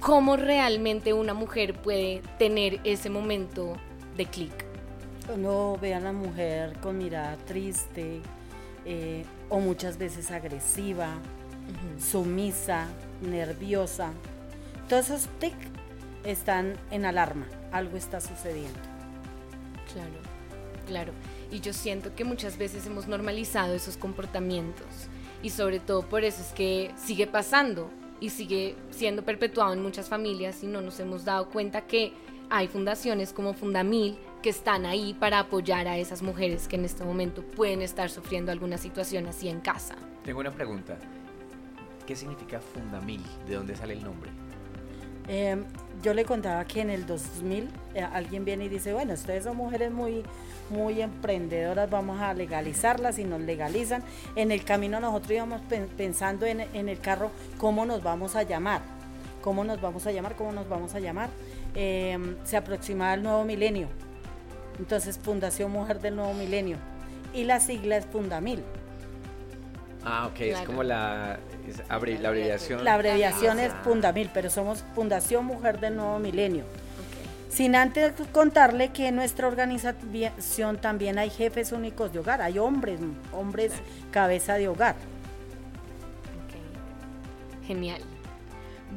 ¿Cómo 0.00 0.36
realmente 0.36 1.12
una 1.12 1.32
mujer 1.32 1.74
puede 1.74 2.22
tener 2.40 2.80
ese 2.82 3.08
momento 3.08 3.76
de 4.16 4.26
clic? 4.26 4.64
Uno 5.32 5.78
ve 5.80 5.94
a 5.94 6.00
la 6.00 6.10
mujer 6.10 6.76
con 6.80 6.98
mirada 6.98 7.36
triste 7.46 8.20
eh, 8.84 9.24
o 9.48 9.60
muchas 9.60 9.96
veces 9.96 10.32
agresiva, 10.32 11.10
sumisa, 12.00 12.88
nerviosa. 13.22 14.10
Todos 14.88 15.10
esos 15.10 15.28
tic 15.38 15.54
están 16.24 16.74
en 16.90 17.04
alarma, 17.04 17.46
algo 17.70 17.96
está 17.96 18.20
sucediendo. 18.20 18.87
Claro, 19.98 20.12
claro. 20.86 21.12
Y 21.50 21.60
yo 21.60 21.72
siento 21.72 22.14
que 22.14 22.24
muchas 22.24 22.58
veces 22.58 22.86
hemos 22.86 23.08
normalizado 23.08 23.74
esos 23.74 23.96
comportamientos 23.96 24.86
y 25.42 25.50
sobre 25.50 25.80
todo 25.80 26.02
por 26.02 26.24
eso 26.24 26.40
es 26.40 26.52
que 26.52 26.92
sigue 26.96 27.26
pasando 27.26 27.90
y 28.20 28.30
sigue 28.30 28.76
siendo 28.90 29.24
perpetuado 29.24 29.72
en 29.72 29.82
muchas 29.82 30.08
familias 30.08 30.62
y 30.62 30.66
no 30.66 30.80
nos 30.80 31.00
hemos 31.00 31.24
dado 31.24 31.48
cuenta 31.48 31.86
que 31.86 32.12
hay 32.50 32.68
fundaciones 32.68 33.32
como 33.32 33.54
Fundamil 33.54 34.18
que 34.42 34.50
están 34.50 34.86
ahí 34.86 35.14
para 35.14 35.40
apoyar 35.40 35.88
a 35.88 35.98
esas 35.98 36.22
mujeres 36.22 36.68
que 36.68 36.76
en 36.76 36.84
este 36.84 37.04
momento 37.04 37.42
pueden 37.42 37.82
estar 37.82 38.10
sufriendo 38.10 38.52
alguna 38.52 38.78
situación 38.78 39.26
así 39.26 39.48
en 39.48 39.60
casa. 39.60 39.96
Tengo 40.24 40.40
una 40.40 40.52
pregunta. 40.52 40.96
¿Qué 42.06 42.16
significa 42.16 42.60
Fundamil? 42.60 43.22
¿De 43.46 43.56
dónde 43.56 43.76
sale 43.76 43.94
el 43.94 44.02
nombre? 44.02 44.30
Em, 45.28 45.64
yo 46.02 46.14
le 46.14 46.24
contaba 46.24 46.64
que 46.64 46.80
en 46.80 46.90
el 46.90 47.06
2000 47.06 47.68
eh, 47.94 48.02
alguien 48.02 48.44
viene 48.44 48.64
y 48.64 48.68
dice, 48.68 48.92
bueno, 48.92 49.14
ustedes 49.14 49.44
son 49.44 49.56
mujeres 49.56 49.90
muy, 49.90 50.22
muy 50.70 51.02
emprendedoras, 51.02 51.90
vamos 51.90 52.20
a 52.20 52.32
legalizarlas 52.32 53.18
y 53.18 53.24
nos 53.24 53.40
legalizan. 53.40 54.02
En 54.36 54.50
el 54.50 54.64
camino 54.64 55.00
nosotros 55.00 55.32
íbamos 55.32 55.60
pensando 55.96 56.46
en, 56.46 56.60
el 56.60 56.98
carro 57.00 57.30
cómo 57.58 57.84
nos 57.84 58.02
vamos 58.02 58.36
a 58.36 58.42
llamar, 58.42 58.80
cómo 59.42 59.64
nos 59.64 59.80
vamos 59.80 60.06
a 60.06 60.12
llamar, 60.12 60.34
cómo 60.34 60.52
nos 60.52 60.68
vamos 60.68 60.94
a 60.94 61.00
llamar. 61.00 61.28
Em, 61.74 62.36
se 62.44 62.56
aproximaba 62.56 63.14
el 63.14 63.22
nuevo 63.22 63.44
milenio, 63.44 63.88
entonces 64.78 65.18
Fundación 65.18 65.70
Mujer 65.70 66.00
del 66.00 66.16
Nuevo 66.16 66.32
Milenio 66.32 66.78
y 67.34 67.44
la 67.44 67.60
sigla 67.60 67.98
es 67.98 68.06
Fundamil. 68.06 68.62
Ah, 70.04 70.26
ok, 70.26 70.40
es 70.40 70.60
como 70.60 70.82
la, 70.82 71.38
la 71.88 72.28
abreviación. 72.28 72.84
La 72.84 72.94
abreviación 72.94 73.58
es 73.58 73.72
Fundamil, 73.84 74.30
pero 74.32 74.48
somos 74.48 74.84
Fundación 74.94 75.44
Mujer 75.44 75.80
del 75.80 75.96
Nuevo 75.96 76.18
Milenio. 76.18 76.64
Sin 77.48 77.74
antes 77.74 78.12
contarle 78.32 78.90
que 78.90 79.08
en 79.08 79.16
nuestra 79.16 79.48
organización 79.48 80.78
también 80.78 81.18
hay 81.18 81.30
jefes 81.30 81.72
únicos 81.72 82.12
de 82.12 82.18
hogar, 82.18 82.42
hay 82.42 82.58
hombres, 82.58 83.00
hombres 83.32 83.72
cabeza 84.10 84.54
de 84.54 84.68
hogar. 84.68 84.96
Genial. 87.66 88.00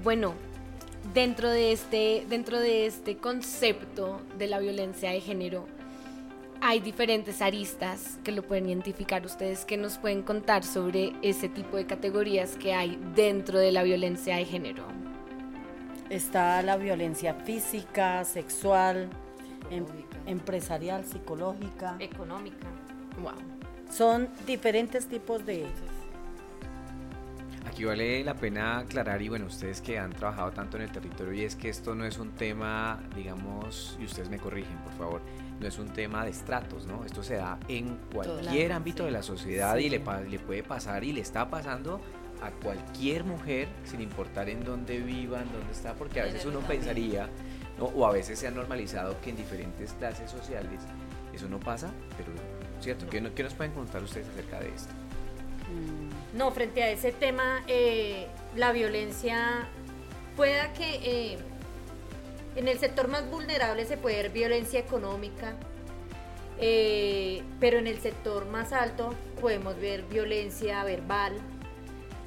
Bueno, 0.01 0.34
dentro 1.13 1.50
de 1.50 1.74
este, 1.74 2.25
dentro 2.29 2.60
de 2.60 2.86
este 2.86 3.17
concepto 3.17 4.22
de 4.38 4.48
la 4.48 4.60
violencia 4.60 5.12
de 5.12 5.20
género, 5.20 5.65
hay 6.62 6.80
diferentes 6.80 7.41
aristas 7.41 8.20
que 8.24 8.32
lo 8.32 8.44
pueden 8.44 8.70
identificar 8.70 9.25
ustedes, 9.25 9.65
que 9.65 9.77
nos 9.77 9.98
pueden 9.98 10.22
contar 10.22 10.63
sobre 10.63 11.13
ese 11.24 11.50
tipo 11.50 11.75
de 11.75 11.86
categorías 11.88 12.56
que 12.56 12.74
hay 12.74 13.00
dentro 13.15 13.58
de 13.58 13.72
la 13.72 13.82
violencia 13.82 14.36
de 14.36 14.46
género. 14.46 14.86
Está 16.10 16.62
la 16.62 16.77
violencia 16.77 17.34
física, 17.34 18.24
sexual, 18.25 19.10
em, 19.72 19.86
empresarial, 20.27 21.03
psicológica, 21.03 21.96
económica. 22.00 22.68
Wow. 23.22 23.34
Son 23.89 24.30
diferentes 24.46 25.08
tipos 25.08 25.46
de 25.46 25.65
Aquí 27.65 27.86
vale 27.86 28.24
la 28.24 28.36
pena 28.36 28.80
aclarar, 28.80 29.22
y 29.22 29.30
bueno, 29.30 29.46
ustedes 29.46 29.82
que 29.82 29.98
han 29.98 30.12
trabajado 30.12 30.51
tanto 30.51 30.77
en 30.77 30.84
el 30.84 30.91
territorio, 30.91 31.34
y 31.34 31.46
es 31.46 31.56
que 31.56 31.70
esto 31.70 31.96
no 31.96 32.06
es 32.06 32.18
un 32.18 32.32
tema, 32.32 33.01
digamos, 33.15 33.98
y 34.00 34.06
ustedes 34.06 34.30
me 34.30 34.39
corrigen, 34.39 34.77
por 34.80 34.94
favor, 34.94 35.22
no 35.62 35.68
es 35.68 35.77
un 35.77 35.89
tema 35.89 36.25
de 36.25 36.32
estratos, 36.32 36.88
¿no? 36.88 37.06
Esto 37.06 37.24
se 37.24 37.36
da 37.36 37.60
en 37.68 38.00
cualquier 38.12 38.74
ámbito 38.74 39.06
de 39.06 39.12
la 39.12 39.22
sociedad 39.22 39.77
y 39.77 39.89
le, 39.89 40.01
le 40.30 40.39
puede 40.39 40.63
pasar 40.63 41.03
y 41.03 41.13
le 41.13 41.22
está 41.22 41.50
pasando 41.50 42.01
a 42.41 42.50
cualquier 42.50 43.24
mujer, 43.24 43.68
sin 43.86 44.01
importar 44.01 44.50
en 44.50 44.63
dónde 44.63 44.98
viva, 44.98 45.41
en 45.41 45.51
dónde 45.51 45.72
está, 45.72 45.94
porque 45.94 46.20
a 46.20 46.24
veces 46.24 46.44
uno 46.46 46.60
pensaría, 46.62 47.30
¿no? 47.77 47.86
o 47.86 48.08
a 48.08 48.12
veces 48.12 48.39
se 48.39 48.48
ha 48.48 48.51
normalizado 48.51 49.22
que 49.22 49.30
en 49.30 49.38
diferentes 49.38 49.94
clases 49.94 50.32
sociales 50.32 50.82
eso 51.32 51.48
no 51.48 51.60
pasa, 51.60 51.91
pero 52.18 52.32
¿cierto? 52.82 53.08
¿Qué, 53.08 53.22
¿Qué, 53.36 53.44
nos 53.44 53.53
pueden 53.53 53.74
contar 53.74 54.01
ustedes 54.01 54.27
acerca 54.30 54.60
de 54.60 54.70
esto? 54.70 54.91
Mm, 55.70 56.38
no, 56.38 56.50
frente 56.50 56.82
a 56.82 56.89
ese 56.89 57.12
tema, 57.12 57.63
eh, 57.68 58.27
la 58.56 58.72
violencia 58.72 59.68
pueda 60.36 60.74
que 60.74 60.96
eh, 61.03 61.38
en 62.55 62.67
el 62.67 62.79
sector 62.79 63.08
más 63.08 63.29
vulnerable 63.29 63.86
se 63.86 63.98
puede 63.98 64.17
ver 64.17 64.31
violencia 64.31 64.79
económica, 64.79 65.55
eh, 66.60 67.41
pero 67.60 67.79
en 67.79 67.88
el 67.88 68.00
sector 68.00 68.46
más 68.48 68.74
alto 68.74 69.15
podemos 69.39 69.79
ver 69.79 70.03
violencia 70.03 70.84
verbal 70.84 71.34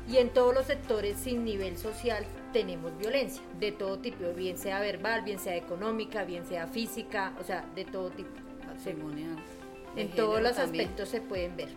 y 0.09 0.19
en 0.19 0.31
todos 0.31 0.55
los 0.55 0.67
sectores 0.67 1.17
sin 1.19 1.45
nivel 1.45 1.77
social 1.77 2.25
tenemos 2.53 2.97
violencia 2.99 3.43
de 3.59 3.73
todo 3.73 3.99
tipo, 3.99 4.33
bien 4.35 4.59
sea 4.59 4.81
verbal, 4.81 5.23
bien 5.23 5.39
sea 5.39 5.57
económica, 5.57 6.25
bien 6.25 6.47
sea 6.47 6.67
física, 6.67 7.33
o 7.41 7.45
sea, 7.45 7.65
de 7.75 7.85
todo 7.85 8.11
tipo. 8.11 8.31
En 9.97 10.11
todos 10.11 10.43
los 10.43 10.59
aspectos 10.59 11.09
se 11.09 11.21
pueden 11.21 11.57
ver 11.57 11.69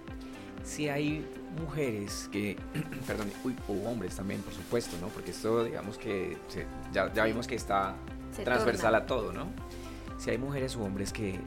si 0.67 0.89
hay 0.89 1.25
mujeres 1.59 2.29
que, 2.31 2.57
perdón, 3.07 3.31
o 3.67 3.89
hombres 3.89 4.15
también, 4.15 4.41
por 4.41 4.53
supuesto, 4.53 4.97
¿no? 4.99 5.07
Porque 5.07 5.31
esto, 5.31 5.63
digamos 5.63 5.97
que 5.97 6.37
ya, 6.91 7.11
ya, 7.13 7.23
vimos 7.23 7.47
que 7.47 7.55
está 7.55 7.95
transversal 8.43 8.95
a 8.95 9.05
todo, 9.05 9.33
¿no? 9.33 9.47
Si 10.17 10.29
hay 10.29 10.37
mujeres 10.37 10.75
o 10.75 10.83
hombres 10.83 11.13
que 11.13 11.39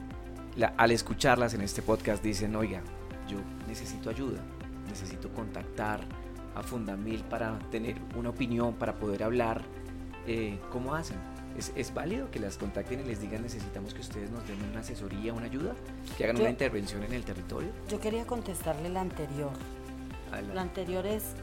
al 0.77 0.91
escucharlas 0.91 1.55
en 1.55 1.61
este 1.61 1.83
podcast 1.83 2.23
dicen, 2.23 2.55
oiga, 2.57 2.83
yo 3.29 3.39
necesito 3.67 4.11
ayuda, 4.11 4.41
necesito 4.89 5.29
contactar 5.31 6.01
a 6.55 6.63
Fundamil 6.63 7.23
para 7.25 7.59
tener 7.71 7.97
una 8.17 8.31
opinión, 8.31 8.75
para 8.75 8.95
poder 8.95 9.23
hablar, 9.23 9.63
eh, 10.27 10.59
¿cómo 10.71 10.95
hacen? 10.95 11.17
¿Es, 11.57 11.93
válido 11.93 12.31
que 12.31 12.39
las 12.39 12.57
contacten 12.57 13.01
y 13.01 13.05
les 13.05 13.21
digan 13.21 13.43
necesitamos 13.43 13.93
que 13.93 14.01
ustedes 14.01 14.31
nos 14.31 14.47
den 14.47 14.57
una 14.71 14.81
asesoría, 14.81 15.35
una 15.35 15.47
ayuda? 15.47 15.75
¿Que 16.17 16.25
hagan 16.25 16.41
una 16.41 16.49
intervención 16.49 17.03
en 17.03 17.13
el 17.13 17.25
territorio? 17.25 17.71
Yo 17.89 18.01
quería 18.01 18.25
contestarle 18.27 18.89
la 18.89 19.03
anterior. 19.03 19.51
La 20.55 20.63
anterior 20.63 21.05
es, 21.07 21.35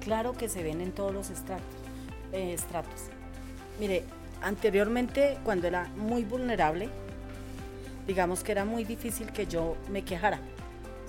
claro 0.00 0.34
que 0.34 0.48
se 0.48 0.62
ven 0.62 0.80
en 0.80 0.92
todos 0.92 1.12
los 1.12 1.30
estratos. 1.30 1.64
Eh, 2.32 2.52
estratos. 2.52 3.06
Mire, 3.80 4.04
anteriormente 4.42 5.38
cuando 5.44 5.66
era 5.66 5.88
muy 5.96 6.24
vulnerable, 6.24 6.88
digamos 8.06 8.42
que 8.42 8.52
era 8.52 8.64
muy 8.64 8.84
difícil 8.84 9.32
que 9.32 9.46
yo 9.46 9.76
me 9.90 10.02
quejara, 10.02 10.40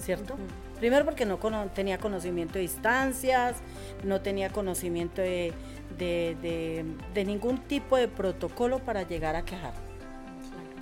¿cierto? 0.02 0.36
Primero 0.80 1.06
porque 1.06 1.26
no 1.26 1.38
tenía 1.74 1.98
conocimiento 1.98 2.54
de 2.54 2.62
distancias, 2.62 3.58
no 4.04 4.22
tenía 4.22 4.50
conocimiento 4.50 5.22
de, 5.22 5.54
de, 5.98 7.26
ningún 7.26 7.58
tipo 7.60 7.98
de 7.98 8.08
protocolo 8.08 8.80
para 8.80 9.04
llegar 9.04 9.36
a 9.36 9.44
quejar. 9.44 9.74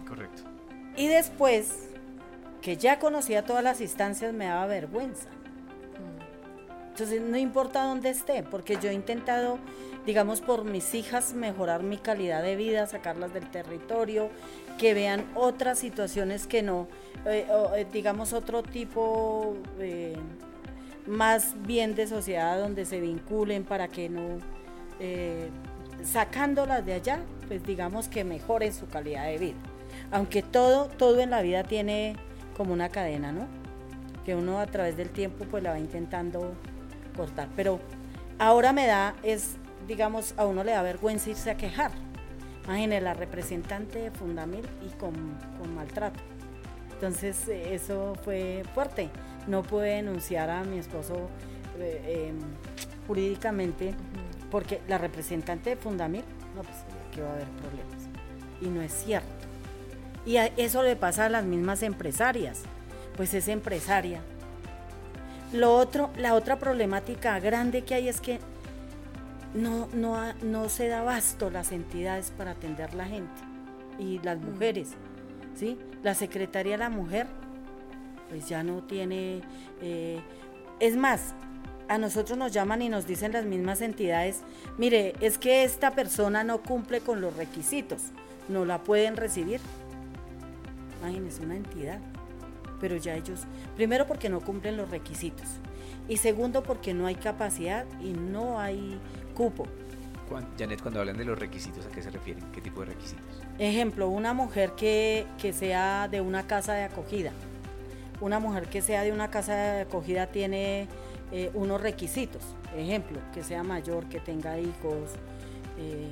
Correcto. 0.07 0.43
Y 0.95 1.07
después, 1.07 1.89
que 2.61 2.77
ya 2.77 2.99
conocía 2.99 3.43
todas 3.43 3.63
las 3.63 3.81
instancias, 3.81 4.33
me 4.33 4.45
daba 4.45 4.67
vergüenza. 4.67 5.29
Entonces, 6.97 7.21
no 7.21 7.37
importa 7.37 7.83
dónde 7.83 8.09
esté, 8.09 8.41
porque 8.41 8.79
yo 8.81 8.89
he 8.89 8.93
intentado, 8.95 9.59
digamos, 10.07 10.41
por 10.41 10.63
mis 10.63 10.95
hijas, 10.95 11.35
mejorar 11.35 11.83
mi 11.83 11.97
calidad 11.97 12.41
de 12.41 12.55
vida, 12.55 12.87
sacarlas 12.87 13.31
del 13.35 13.51
territorio, 13.51 14.31
que 14.79 14.95
vean 14.95 15.23
otras 15.35 15.77
situaciones 15.77 16.47
que 16.47 16.63
no, 16.63 16.87
eh, 17.27 17.45
eh, 17.75 17.85
digamos, 17.93 18.33
otro 18.33 18.63
tipo 18.63 19.57
eh, 19.77 20.15
más 21.05 21.53
bien 21.67 21.93
de 21.93 22.07
sociedad 22.07 22.57
donde 22.57 22.83
se 22.83 22.99
vinculen 22.99 23.63
para 23.63 23.89
que 23.89 24.09
no 24.09 24.39
sacándolas 26.03 26.83
de 26.83 26.93
allá, 26.93 27.19
pues 27.47 27.63
digamos 27.63 28.07
que 28.07 28.23
mejoren 28.23 28.73
su 28.73 28.87
calidad 28.87 29.25
de 29.25 29.37
vida. 29.37 29.57
Aunque 30.09 30.41
todo, 30.41 30.87
todo 30.87 31.19
en 31.19 31.29
la 31.29 31.43
vida 31.43 31.63
tiene 31.63 32.15
como 32.55 32.73
una 32.73 32.89
cadena, 32.89 33.31
¿no? 33.31 33.45
Que 34.25 34.33
uno 34.33 34.59
a 34.59 34.65
través 34.65 34.97
del 34.97 35.11
tiempo 35.11 35.45
pues 35.45 35.61
la 35.61 35.73
va 35.73 35.79
intentando 35.79 36.55
cortar. 37.17 37.49
Pero 37.55 37.79
ahora 38.39 38.71
me 38.71 38.87
da, 38.87 39.15
es, 39.23 39.57
digamos, 39.87 40.33
a 40.37 40.45
uno 40.45 40.63
le 40.63 40.71
da 40.71 40.81
vergüenza 40.81 41.29
irse 41.29 41.51
a 41.51 41.57
quejar. 41.57 41.91
Imagínese 42.65 43.01
la 43.01 43.13
representante 43.13 43.99
de 43.99 44.11
Fundamil 44.11 44.65
y 44.85 44.89
con, 44.97 45.13
maltrato. 45.75 46.19
Entonces 46.93 47.47
eso 47.47 48.15
fue 48.23 48.63
fuerte. 48.73 49.09
No 49.47 49.63
pude 49.63 49.95
denunciar 49.95 50.49
a 50.49 50.63
mi 50.63 50.77
esposo 50.77 51.29
eh, 51.79 52.29
em, 52.29 52.39
jurídicamente 53.07 53.93
porque 54.51 54.81
la 54.87 54.97
representante 54.97 55.71
de 55.71 55.75
Fundamil, 55.75 56.23
no, 56.55 56.61
pues 56.61 56.75
que 57.13 57.21
va 57.21 57.29
a 57.29 57.33
haber 57.33 57.47
problemas. 57.47 58.09
Y 58.61 58.67
no 58.67 58.81
es 58.81 58.91
cierto. 58.91 59.27
Y 60.25 60.35
eso 60.57 60.83
le 60.83 60.97
pasa 60.97 61.25
a 61.25 61.29
las 61.29 61.45
mismas 61.45 61.83
empresarias, 61.83 62.63
pues 63.15 63.33
es 63.33 63.47
empresaria. 63.47 64.21
Lo 65.53 65.75
otro, 65.75 66.09
la 66.17 66.33
otra 66.33 66.59
problemática 66.59 67.39
grande 67.39 67.83
que 67.83 67.95
hay 67.95 68.09
es 68.09 68.19
que 68.19 68.39
no, 69.53 69.87
no, 69.93 70.33
no 70.43 70.69
se 70.69 70.87
da 70.87 70.99
abasto 70.99 71.49
las 71.49 71.71
entidades 71.71 72.31
para 72.31 72.51
atender 72.51 72.93
la 72.93 73.05
gente 73.05 73.41
y 73.97 74.19
las 74.19 74.39
mm. 74.39 74.51
mujeres. 74.51 74.89
¿sí? 75.55 75.77
La 76.03 76.13
Secretaría 76.13 76.73
de 76.73 76.77
la 76.79 76.89
Mujer, 76.89 77.27
pues 78.29 78.47
ya 78.47 78.63
no 78.63 78.83
tiene... 78.83 79.41
Eh, 79.81 80.19
es 80.79 80.95
más, 80.95 81.33
a 81.87 81.97
nosotros 81.97 82.37
nos 82.37 82.51
llaman 82.51 82.81
y 82.81 82.89
nos 82.89 83.07
dicen 83.07 83.31
las 83.31 83.45
mismas 83.45 83.81
entidades, 83.81 84.41
mire, 84.77 85.15
es 85.21 85.37
que 85.37 85.63
esta 85.63 85.91
persona 85.91 86.43
no 86.43 86.61
cumple 86.61 87.01
con 87.01 87.21
los 87.21 87.35
requisitos, 87.35 88.11
no 88.47 88.65
la 88.65 88.83
pueden 88.83 89.17
recibir. 89.17 89.59
Imagínense, 91.01 91.43
una 91.43 91.55
entidad. 91.55 91.99
Pero 92.79 92.95
ya 92.97 93.15
ellos, 93.15 93.41
primero 93.75 94.05
porque 94.05 94.29
no 94.29 94.41
cumplen 94.41 94.77
los 94.77 94.89
requisitos 94.89 95.45
y 96.07 96.17
segundo 96.17 96.63
porque 96.63 96.93
no 96.93 97.05
hay 97.05 97.15
capacidad 97.15 97.85
y 98.01 98.13
no 98.13 98.59
hay 98.59 98.99
cupo. 99.33 99.67
Janet, 100.59 100.81
cuando 100.81 100.99
hablan 100.99 101.17
de 101.17 101.23
los 101.23 101.39
requisitos, 101.39 101.85
¿a 101.85 101.89
qué 101.89 102.01
se 102.01 102.09
refieren? 102.09 102.43
¿Qué 102.51 102.59
tipo 102.59 102.81
de 102.81 102.87
requisitos? 102.87 103.23
Ejemplo, 103.59 104.09
una 104.09 104.33
mujer 104.33 104.73
que, 104.75 105.25
que 105.37 105.53
sea 105.53 106.09
de 106.09 106.19
una 106.19 106.45
casa 106.47 106.73
de 106.73 106.83
acogida. 106.83 107.31
Una 108.19 108.39
mujer 108.39 108.67
que 108.67 108.81
sea 108.81 109.03
de 109.03 109.13
una 109.13 109.29
casa 109.29 109.55
de 109.55 109.81
acogida 109.81 110.27
tiene 110.27 110.89
eh, 111.31 111.49
unos 111.53 111.79
requisitos. 111.79 112.41
Ejemplo, 112.75 113.19
que 113.33 113.41
sea 113.41 113.63
mayor, 113.63 114.09
que 114.09 114.19
tenga 114.19 114.59
hijos. 114.59 115.11
Eh, 115.77 116.11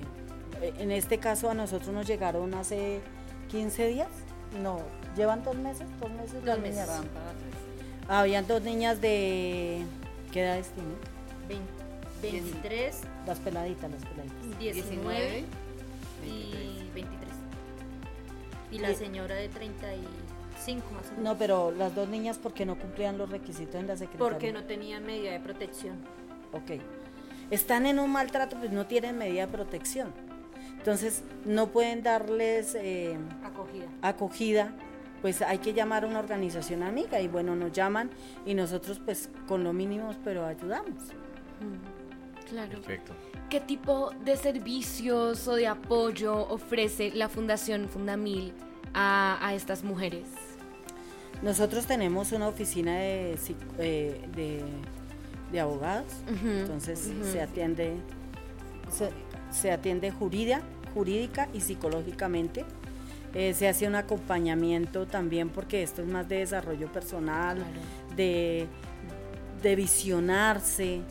en 0.80 0.92
este 0.92 1.18
caso 1.18 1.50
a 1.50 1.54
nosotros 1.54 1.94
nos 1.94 2.08
llegaron 2.08 2.54
hace 2.54 3.02
15 3.50 3.88
días. 3.88 4.10
No, 4.62 4.80
¿llevan 5.16 5.44
dos 5.44 5.56
meses? 5.56 5.88
Dos 6.00 6.12
meses. 6.12 6.46
Dos 6.46 6.60
meses. 6.60 6.90
Habían 8.08 8.46
dos 8.48 8.62
niñas 8.62 9.02
de... 9.02 9.84
¿Qué 10.32 10.42
edades 10.42 10.70
tienen? 10.70 10.96
23. 12.22 13.02
Las 13.26 13.40
peladitas, 13.40 13.92
las 13.92 14.06
peladitas. 14.06 14.60
19, 14.60 15.44
y 16.26 16.90
23. 16.94 17.32
Y 18.72 18.80
la 18.80 18.94
señora 18.94 19.36
de 19.36 19.50
30 19.50 19.96
y 19.96 20.04
no, 21.22 21.38
pero 21.38 21.72
las 21.72 21.94
dos 21.94 22.10
niñas, 22.10 22.40
porque 22.42 22.66
no 22.66 22.78
cumplían 22.78 23.18
los 23.18 23.30
requisitos 23.30 23.76
en 23.76 23.88
la 23.88 23.98
secretaría? 23.98 24.30
Porque 24.30 24.52
no 24.52 24.64
tenían 24.64 25.06
medida 25.06 25.32
de 25.32 25.40
protección. 25.40 25.98
Ok. 26.54 26.82
Están 27.52 27.86
en 27.86 28.00
un 28.00 28.12
maltrato, 28.12 28.58
pues 28.58 28.72
no 28.72 28.88
tienen 28.88 29.18
medida 29.18 29.46
de 29.46 29.52
protección. 29.52 30.12
Entonces, 30.78 31.24
no 31.46 31.68
pueden 31.68 32.04
darles 32.04 32.76
eh, 32.76 33.18
acogida. 33.44 33.86
acogida. 34.02 34.74
Pues 35.26 35.42
hay 35.42 35.58
que 35.58 35.74
llamar 35.74 36.04
a 36.04 36.08
una 36.08 36.20
organización 36.20 36.84
amiga 36.84 37.20
y 37.20 37.28
bueno, 37.28 37.56
nos 37.56 37.72
llaman 37.72 38.12
y 38.46 38.54
nosotros 38.54 39.02
pues 39.04 39.28
con 39.48 39.64
lo 39.64 39.74
mínimo, 39.74 40.12
pero 40.24 40.46
ayudamos. 40.46 41.02
Mm, 41.62 42.48
claro. 42.48 42.74
Perfecto. 42.74 43.14
¿Qué 43.50 43.60
tipo 43.60 44.12
de 44.24 44.38
servicios 44.38 45.48
o 45.48 45.56
de 45.56 45.66
apoyo 45.66 46.48
ofrece 46.48 47.10
la 47.10 47.28
Fundación 47.28 47.90
Fundamil 47.90 48.54
a, 48.94 49.40
a 49.42 49.56
estas 49.56 49.84
mujeres? 49.84 50.28
Nosotros 51.42 51.88
tenemos 51.88 52.32
una 52.32 52.48
oficina 52.48 52.96
de, 52.96 53.36
eh, 53.80 54.62
de, 55.52 55.60
abogados, 55.60 56.22
entonces 56.28 57.12
se 57.24 57.42
atiende 57.42 57.96
se, 59.50 59.72
atiende 59.72 60.12
jurídica, 60.12 60.62
jurídica 60.94 61.50
y 61.52 61.62
psicológicamente. 61.62 62.64
Eh, 63.36 63.54
se 63.54 63.68
hace 63.68 63.88
un 63.88 63.96
acompañamiento 63.96 65.06
también 65.06 65.50
porque 65.50 65.84
esto 65.84 66.02
es 66.02 66.08
más 66.08 66.28
de 66.28 66.38
desarrollo 66.40 66.92
personal, 66.92 67.58
de, 68.16 68.68
de, 69.62 69.76
visionarse, 69.76 71.02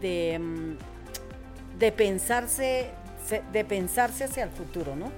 de, 0.00 0.38
mm, 0.38 1.78
de, 1.78 1.92
pensarse, 1.92 2.90
de 3.50 3.64
pensarse 3.64 4.24
hacia 4.24 4.44
el 4.44 4.50
futuro, 4.50 4.94
¿no? 4.94 5.10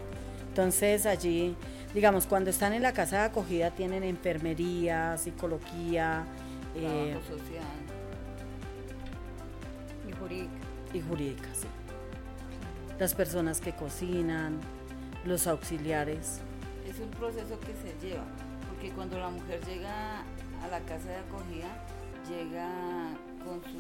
Entonces 0.49 1.05
allí 1.05 1.57
digamos, 1.95 2.27
cuando 2.27 2.51
están 2.51 2.73
en 2.73 2.83
la 2.83 2.93
casa 2.93 3.21
de 3.21 3.25
acogida 3.27 3.71
tienen 3.71 4.03
enfermería, 4.03 5.17
psicología, 5.17 6.25
eh, 6.75 7.17
social 7.27 7.63
y 10.09 10.13
jurídica. 10.13 10.51
Y 10.93 11.01
jurídica, 11.01 11.49
sí. 11.55 11.69
Las 12.99 13.15
personas 13.15 13.61
que 13.61 13.73
cocinan, 13.73 14.59
los 15.25 15.47
auxiliares. 15.47 16.41
Es 16.89 16.99
un 17.01 17.11
proceso 17.11 17.59
que 17.61 17.75
se 17.75 17.95
lleva, 18.07 18.25
porque 18.69 18.91
cuando 18.91 19.19
la 19.19 19.31
mujer 19.31 19.61
llega 19.65 20.21
a 20.63 20.69
la 20.71 20.81
casa 20.81 21.09
de 21.09 21.17
acogida, 21.17 21.69
llega 22.29 22.71
con 23.45 23.63
su 23.63 23.79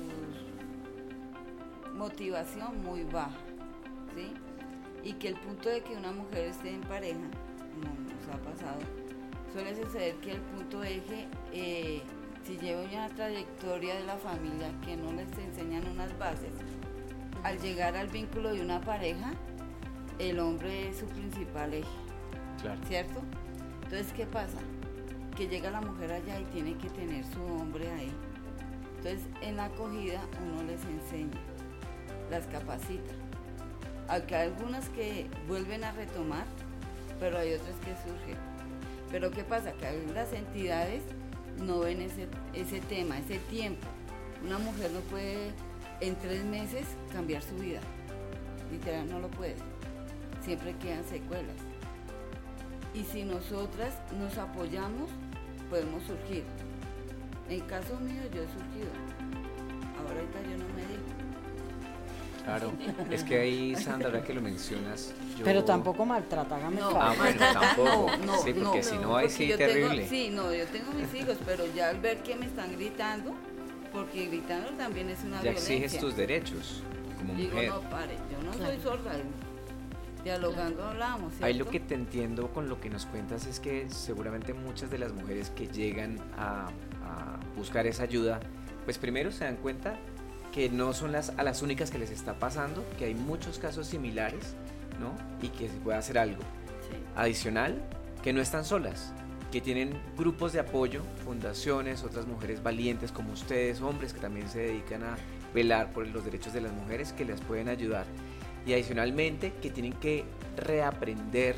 motivación 1.94 2.82
muy 2.82 3.04
baja, 3.04 3.36
¿sí? 4.14 4.32
Y 5.02 5.12
que 5.14 5.28
el 5.28 5.36
punto 5.36 5.68
de 5.68 5.82
que 5.82 5.96
una 5.96 6.12
mujer 6.12 6.46
esté 6.46 6.70
en 6.70 6.80
pareja 6.82 7.28
ha 8.32 8.38
pasado, 8.38 8.80
suele 9.52 9.76
suceder 9.76 10.14
que 10.16 10.32
el 10.32 10.40
punto 10.40 10.82
eje, 10.82 11.28
eh, 11.52 12.02
si 12.44 12.56
lleva 12.58 12.82
una 12.82 13.08
trayectoria 13.10 13.94
de 13.94 14.04
la 14.04 14.16
familia 14.16 14.72
que 14.84 14.96
no 14.96 15.12
les 15.12 15.28
enseñan 15.38 15.86
unas 15.86 16.16
bases, 16.18 16.52
al 17.42 17.60
llegar 17.60 17.96
al 17.96 18.08
vínculo 18.08 18.52
de 18.52 18.62
una 18.62 18.80
pareja, 18.80 19.32
el 20.18 20.38
hombre 20.38 20.88
es 20.88 20.98
su 20.98 21.06
principal 21.06 21.74
eje. 21.74 21.88
¿Cierto? 22.86 23.20
Entonces, 23.82 24.12
¿qué 24.14 24.26
pasa? 24.26 24.58
Que 25.36 25.48
llega 25.48 25.70
la 25.70 25.80
mujer 25.80 26.12
allá 26.12 26.40
y 26.40 26.44
tiene 26.44 26.76
que 26.78 26.88
tener 26.90 27.24
su 27.26 27.42
hombre 27.42 27.90
ahí. 27.90 28.12
Entonces, 28.96 29.22
en 29.42 29.56
la 29.56 29.66
acogida 29.66 30.22
uno 30.42 30.62
les 30.62 30.82
enseña, 30.84 31.38
las 32.30 32.46
capacita. 32.46 33.12
Aunque 34.08 34.34
hay 34.34 34.48
algunas 34.48 34.88
que 34.90 35.28
vuelven 35.46 35.84
a 35.84 35.92
retomar, 35.92 36.46
pero 37.20 37.38
hay 37.38 37.52
otras 37.54 37.76
que 37.76 37.94
surgen. 38.08 38.38
Pero 39.10 39.30
¿qué 39.30 39.44
pasa? 39.44 39.72
Que 39.72 40.06
las 40.14 40.32
entidades 40.32 41.02
no 41.58 41.80
ven 41.80 42.00
ese, 42.00 42.28
ese 42.54 42.80
tema, 42.80 43.18
ese 43.18 43.38
tiempo. 43.50 43.86
Una 44.42 44.58
mujer 44.58 44.90
no 44.90 45.00
puede 45.00 45.52
en 46.00 46.16
tres 46.16 46.44
meses 46.44 46.86
cambiar 47.12 47.42
su 47.42 47.56
vida. 47.56 47.80
Literal 48.70 49.08
no 49.08 49.20
lo 49.20 49.28
puede. 49.28 49.56
Siempre 50.44 50.74
quedan 50.76 51.04
secuelas. 51.04 51.56
Y 52.94 53.02
si 53.04 53.24
nosotras 53.24 53.94
nos 54.18 54.36
apoyamos, 54.38 55.10
podemos 55.70 56.02
surgir. 56.04 56.44
En 57.48 57.60
caso 57.60 57.98
mío 58.00 58.22
yo 58.32 58.42
he 58.42 58.46
surgido. 58.46 58.92
Ahora 59.98 60.20
yo 60.42 60.58
no 60.58 60.64
me 60.74 60.82
digo. 60.82 61.24
Claro, 62.44 62.72
es 63.10 63.24
que 63.24 63.38
ahí, 63.38 63.74
Sandra, 63.74 64.08
ahora 64.08 64.22
que 64.22 64.34
lo 64.34 64.42
mencionas. 64.42 65.14
Pero 65.42 65.64
tampoco 65.64 66.04
maltrata, 66.04 66.56
hágame 66.56 66.78
no, 66.78 66.90
Ah, 66.90 67.14
bueno, 67.16 67.40
tampoco. 67.52 68.10
No, 68.26 68.38
sí, 68.38 68.52
porque 68.52 68.82
si 68.82 68.96
no, 68.96 69.16
ahí 69.16 69.30
sí 69.30 69.50
terrible. 69.56 70.06
sí, 70.06 70.28
no, 70.30 70.52
yo 70.52 70.66
tengo 70.66 70.92
mis 70.92 71.12
hijos, 71.14 71.38
pero 71.46 71.64
ya 71.74 71.88
al 71.88 72.00
ver 72.00 72.18
que 72.22 72.36
me 72.36 72.44
están 72.44 72.70
gritando, 72.76 73.34
porque 73.92 74.26
gritando 74.26 74.70
también 74.72 75.08
es 75.08 75.24
una 75.24 75.36
ya 75.36 75.52
violencia. 75.52 75.68
Ya 75.78 75.84
exiges 75.84 76.00
tus 76.00 76.16
derechos 76.16 76.82
como 77.16 77.34
Digo, 77.34 77.62
no, 77.62 77.80
pare, 77.88 78.16
yo 78.30 78.42
no 78.42 78.52
soy 78.52 78.78
sorda. 78.82 79.12
Dialogando 80.24 80.82
hablamos. 80.84 81.32
¿cierto? 81.32 81.46
Ahí 81.46 81.54
lo 81.54 81.66
que 81.66 81.80
te 81.80 81.94
entiendo 81.94 82.48
con 82.52 82.68
lo 82.68 82.80
que 82.80 82.90
nos 82.90 83.06
cuentas 83.06 83.46
es 83.46 83.60
que 83.60 83.88
seguramente 83.90 84.54
muchas 84.54 84.90
de 84.90 84.98
las 84.98 85.12
mujeres 85.12 85.50
que 85.50 85.68
llegan 85.68 86.18
a, 86.36 86.68
a 87.04 87.38
buscar 87.56 87.86
esa 87.86 88.04
ayuda, 88.04 88.40
pues 88.84 88.98
primero 88.98 89.30
se 89.30 89.44
dan 89.44 89.56
cuenta 89.56 89.98
que 90.54 90.70
no 90.70 90.92
son 90.92 91.10
las, 91.10 91.30
a 91.30 91.42
las 91.42 91.62
únicas 91.62 91.90
que 91.90 91.98
les 91.98 92.10
está 92.12 92.38
pasando, 92.38 92.84
que 92.96 93.06
hay 93.06 93.14
muchos 93.14 93.58
casos 93.58 93.88
similares, 93.88 94.54
¿no? 95.00 95.12
Y 95.44 95.48
que 95.48 95.68
se 95.68 95.76
puede 95.78 95.98
hacer 95.98 96.16
algo. 96.16 96.42
Adicional, 97.16 97.82
que 98.22 98.32
no 98.32 98.40
están 98.40 98.64
solas, 98.64 99.12
que 99.50 99.60
tienen 99.60 100.00
grupos 100.16 100.52
de 100.52 100.60
apoyo, 100.60 101.02
fundaciones, 101.24 102.04
otras 102.04 102.26
mujeres 102.26 102.62
valientes 102.62 103.10
como 103.10 103.32
ustedes, 103.32 103.80
hombres 103.80 104.12
que 104.12 104.20
también 104.20 104.48
se 104.48 104.60
dedican 104.60 105.02
a 105.02 105.16
velar 105.52 105.92
por 105.92 106.06
los 106.06 106.24
derechos 106.24 106.52
de 106.52 106.60
las 106.60 106.72
mujeres, 106.72 107.12
que 107.12 107.24
les 107.24 107.40
pueden 107.40 107.68
ayudar. 107.68 108.06
Y 108.66 108.72
adicionalmente, 108.72 109.52
que 109.60 109.70
tienen 109.70 109.92
que 109.94 110.24
reaprender 110.56 111.56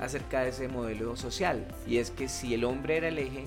acerca 0.00 0.40
de 0.40 0.50
ese 0.50 0.68
modelo 0.68 1.16
social. 1.16 1.66
Y 1.86 1.98
es 1.98 2.10
que 2.10 2.28
si 2.28 2.54
el 2.54 2.64
hombre 2.64 2.96
era 2.96 3.08
el 3.08 3.18
eje, 3.18 3.46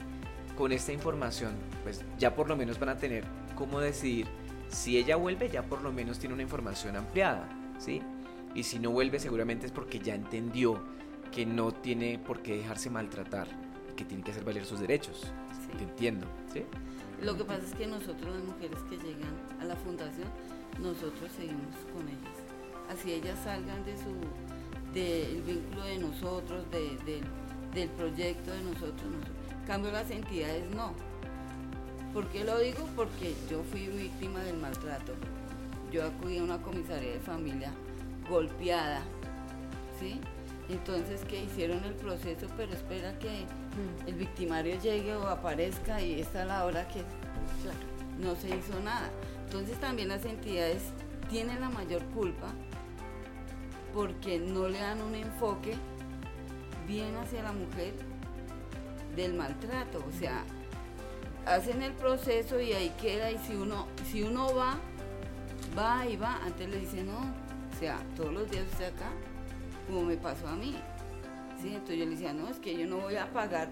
con 0.56 0.72
esta 0.72 0.94
información, 0.94 1.54
pues 1.84 2.04
ya 2.18 2.34
por 2.34 2.48
lo 2.48 2.56
menos 2.56 2.80
van 2.80 2.90
a 2.90 2.98
tener 2.98 3.26
cómo 3.56 3.80
decidir 3.80 4.28
si 4.70 4.98
ella 4.98 5.16
vuelve, 5.16 5.50
ya 5.50 5.64
por 5.64 5.82
lo 5.82 5.92
menos 5.92 6.20
tiene 6.20 6.34
una 6.34 6.44
información 6.44 6.96
ampliada, 6.96 7.48
¿sí? 7.78 8.02
Y 8.54 8.64
si 8.64 8.80
no 8.80 8.92
vuelve, 8.92 9.20
seguramente 9.20 9.66
es 9.66 9.72
porque 9.72 10.00
ya 10.00 10.16
entendió 10.16 10.82
que 11.32 11.46
no 11.46 11.72
tiene 11.74 12.20
por 12.20 12.42
qué 12.42 12.58
dejarse 12.58 12.90
maltratar, 12.90 13.48
que 13.96 14.06
tiene 14.06 14.24
que 14.24 14.32
hacer 14.32 14.44
valer 14.44 14.66
sus 14.66 14.80
derechos. 14.80 15.32
Sí. 15.52 15.84
entiendo, 15.84 16.26
¿sí? 16.54 16.64
Lo 17.22 17.36
que 17.38 17.44
pasa 17.44 17.64
es 17.66 17.74
que 17.74 17.88
nosotros, 17.88 18.34
las 18.34 18.44
mujeres 18.44 18.80
que 18.90 18.98
llegan 18.98 19.34
a 19.60 19.66
la 19.66 19.76
fundación, 19.76 20.28
nosotros 20.82 21.32
seguimos 21.36 21.76
con 21.94 22.08
ellas. 22.08 22.45
Así 22.92 23.12
ellas 23.12 23.38
salgan 23.44 23.84
de 23.86 23.98
su 23.98 24.14
del 24.94 25.42
vínculo 25.42 25.84
de 25.84 25.98
nosotros, 25.98 26.66
del 26.72 27.90
proyecto 27.90 28.52
de 28.52 28.62
nosotros, 28.62 29.04
nosotros. 29.04 29.36
cambio 29.68 29.92
las 29.92 30.10
entidades 30.10 30.70
no 30.74 30.94
¿Por 32.16 32.28
qué 32.30 32.46
lo 32.46 32.58
digo? 32.60 32.88
Porque 32.96 33.36
yo 33.52 33.62
fui 33.70 33.88
víctima 33.88 34.40
del 34.40 34.56
maltrato. 34.56 35.12
Yo 35.92 36.06
acudí 36.06 36.38
a 36.38 36.44
una 36.44 36.62
comisaría 36.62 37.12
de 37.12 37.20
familia 37.20 37.74
golpeada, 38.30 39.02
¿sí? 40.00 40.22
Entonces 40.70 41.26
que 41.26 41.44
hicieron 41.44 41.84
el 41.84 41.94
proceso, 41.94 42.48
pero 42.56 42.72
espera 42.72 43.20
que 43.20 43.28
mm. 43.28 44.08
el 44.08 44.16
victimario 44.16 44.80
llegue 44.80 45.14
o 45.14 45.28
aparezca 45.28 46.02
y 46.02 46.22
esta 46.22 46.44
es 46.44 46.48
la 46.48 46.64
hora 46.64 46.88
que 46.88 47.04
no 48.18 48.34
se 48.38 48.48
hizo 48.48 48.80
nada. 48.80 49.10
Entonces 49.44 49.78
también 49.82 50.08
las 50.08 50.24
entidades 50.24 50.84
tienen 51.30 51.60
la 51.60 51.70
mayor 51.70 52.02
culpa 52.14 52.48
porque 53.96 54.38
no 54.38 54.68
le 54.68 54.78
dan 54.78 55.02
un 55.02 55.16
enfoque 55.16 55.74
bien 56.86 57.16
hacia 57.16 57.42
la 57.42 57.54
mujer 57.54 57.94
del 59.16 59.34
maltrato. 59.34 60.04
O 60.08 60.12
sea, 60.20 60.44
hacen 61.46 61.82
el 61.82 61.94
proceso 61.94 62.60
y 62.60 62.74
ahí 62.74 62.94
queda 63.02 63.32
y 63.32 63.38
si 63.40 63.56
uno, 63.56 63.88
si 64.12 64.22
uno 64.22 64.54
va, 64.54 64.78
va 65.76 66.06
y 66.06 66.18
va, 66.18 66.42
antes 66.44 66.68
le 66.68 66.80
dicen 66.80 67.08
no, 67.08 67.20
o 67.20 67.80
sea, 67.80 67.98
todos 68.18 68.34
los 68.34 68.52
días 68.52 68.66
usted 68.70 68.94
acá, 68.94 69.10
como 69.88 70.04
me 70.04 70.18
pasó 70.18 70.48
a 70.50 70.56
mí. 70.56 70.76
¿sí? 71.62 71.70
Entonces 71.70 71.98
yo 71.98 72.06
le 72.06 72.12
decía, 72.12 72.34
no, 72.34 72.50
es 72.50 72.60
que 72.60 72.78
yo 72.78 72.86
no 72.88 72.98
voy 72.98 73.16
a 73.16 73.32
pagar 73.32 73.70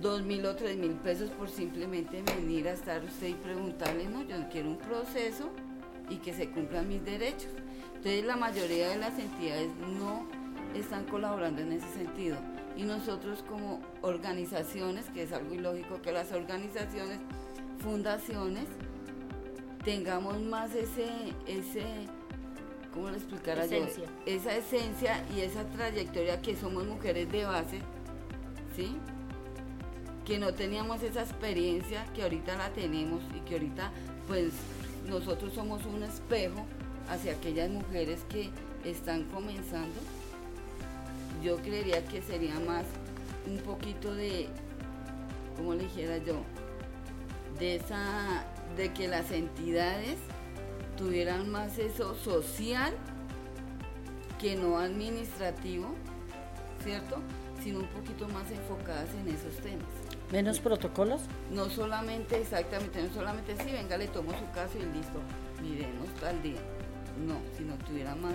dos 0.00 0.22
mil 0.22 0.46
o 0.46 0.56
tres 0.56 0.78
mil 0.78 0.92
pesos 0.92 1.28
por 1.28 1.50
simplemente 1.50 2.22
venir 2.22 2.66
a 2.68 2.72
estar 2.72 3.04
usted 3.04 3.28
y 3.28 3.34
preguntarle, 3.34 4.06
no, 4.06 4.22
yo 4.22 4.36
quiero 4.50 4.70
un 4.70 4.78
proceso 4.78 5.50
y 6.08 6.16
que 6.16 6.32
se 6.32 6.48
cumplan 6.48 6.88
mis 6.88 7.04
derechos. 7.04 7.50
Entonces 8.02 8.24
la 8.24 8.34
mayoría 8.34 8.88
de 8.88 8.96
las 8.96 9.16
entidades 9.16 9.70
no 9.96 10.26
están 10.74 11.04
colaborando 11.04 11.62
en 11.62 11.70
ese 11.70 11.86
sentido. 11.92 12.36
Y 12.76 12.82
nosotros 12.82 13.44
como 13.48 13.80
organizaciones, 14.00 15.04
que 15.14 15.22
es 15.22 15.32
algo 15.32 15.54
ilógico 15.54 16.02
que 16.02 16.10
las 16.10 16.32
organizaciones, 16.32 17.20
fundaciones, 17.78 18.64
tengamos 19.84 20.40
más 20.40 20.74
ese, 20.74 21.06
ese 21.46 21.84
¿cómo 22.92 23.08
le 23.08 23.18
explicara 23.18 23.66
yo? 23.66 23.86
Esa 24.26 24.56
esencia 24.56 25.24
y 25.36 25.42
esa 25.42 25.62
trayectoria 25.68 26.42
que 26.42 26.56
somos 26.56 26.84
mujeres 26.84 27.30
de 27.30 27.44
base, 27.44 27.82
¿sí? 28.74 28.96
Que 30.24 30.40
no 30.40 30.52
teníamos 30.54 31.04
esa 31.04 31.22
experiencia 31.22 32.04
que 32.14 32.24
ahorita 32.24 32.56
la 32.56 32.70
tenemos 32.70 33.22
y 33.36 33.40
que 33.42 33.54
ahorita 33.54 33.92
pues 34.26 34.54
nosotros 35.08 35.52
somos 35.52 35.86
un 35.86 36.02
espejo 36.02 36.66
hacia 37.12 37.32
aquellas 37.32 37.70
mujeres 37.70 38.20
que 38.30 38.50
están 38.84 39.24
comenzando. 39.24 40.00
Yo 41.42 41.56
creería 41.58 42.04
que 42.04 42.22
sería 42.22 42.58
más 42.60 42.84
un 43.46 43.58
poquito 43.58 44.14
de, 44.14 44.48
¿cómo 45.56 45.74
le 45.74 45.84
dijera 45.84 46.18
yo? 46.18 46.42
De 47.58 47.76
esa, 47.76 48.44
de 48.76 48.92
que 48.92 49.08
las 49.08 49.30
entidades 49.30 50.16
tuvieran 50.96 51.50
más 51.50 51.78
eso 51.78 52.14
social 52.14 52.94
que 54.40 54.56
no 54.56 54.78
administrativo, 54.78 55.94
¿cierto? 56.82 57.16
Sino 57.62 57.80
un 57.80 57.88
poquito 57.88 58.28
más 58.28 58.50
enfocadas 58.50 59.08
en 59.20 59.28
esos 59.28 59.54
temas. 59.62 59.86
¿Menos 60.30 60.60
protocolos? 60.60 61.20
No 61.50 61.68
solamente, 61.68 62.40
exactamente, 62.40 63.02
no 63.02 63.12
solamente 63.12 63.54
sí, 63.62 63.70
venga, 63.70 63.98
le 63.98 64.08
tomo 64.08 64.30
su 64.32 64.50
caso 64.54 64.78
y 64.78 64.96
listo, 64.96 65.20
miremos 65.60 66.08
tal 66.20 66.42
día. 66.42 66.60
No, 67.26 67.40
sino 67.56 67.74
tuviera 67.86 68.14
más 68.14 68.34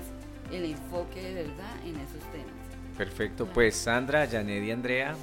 el 0.52 0.66
enfoque 0.66 1.22
de 1.22 1.34
verdad 1.44 1.76
en 1.86 1.96
esos 1.96 2.22
temas. 2.32 2.98
Perfecto, 2.98 3.46
pues 3.46 3.76
Sandra, 3.76 4.28
Janet 4.28 4.64
y 4.64 4.72
Andrea, 4.72 5.16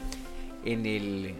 en 0.64 0.87
el 0.87 1.35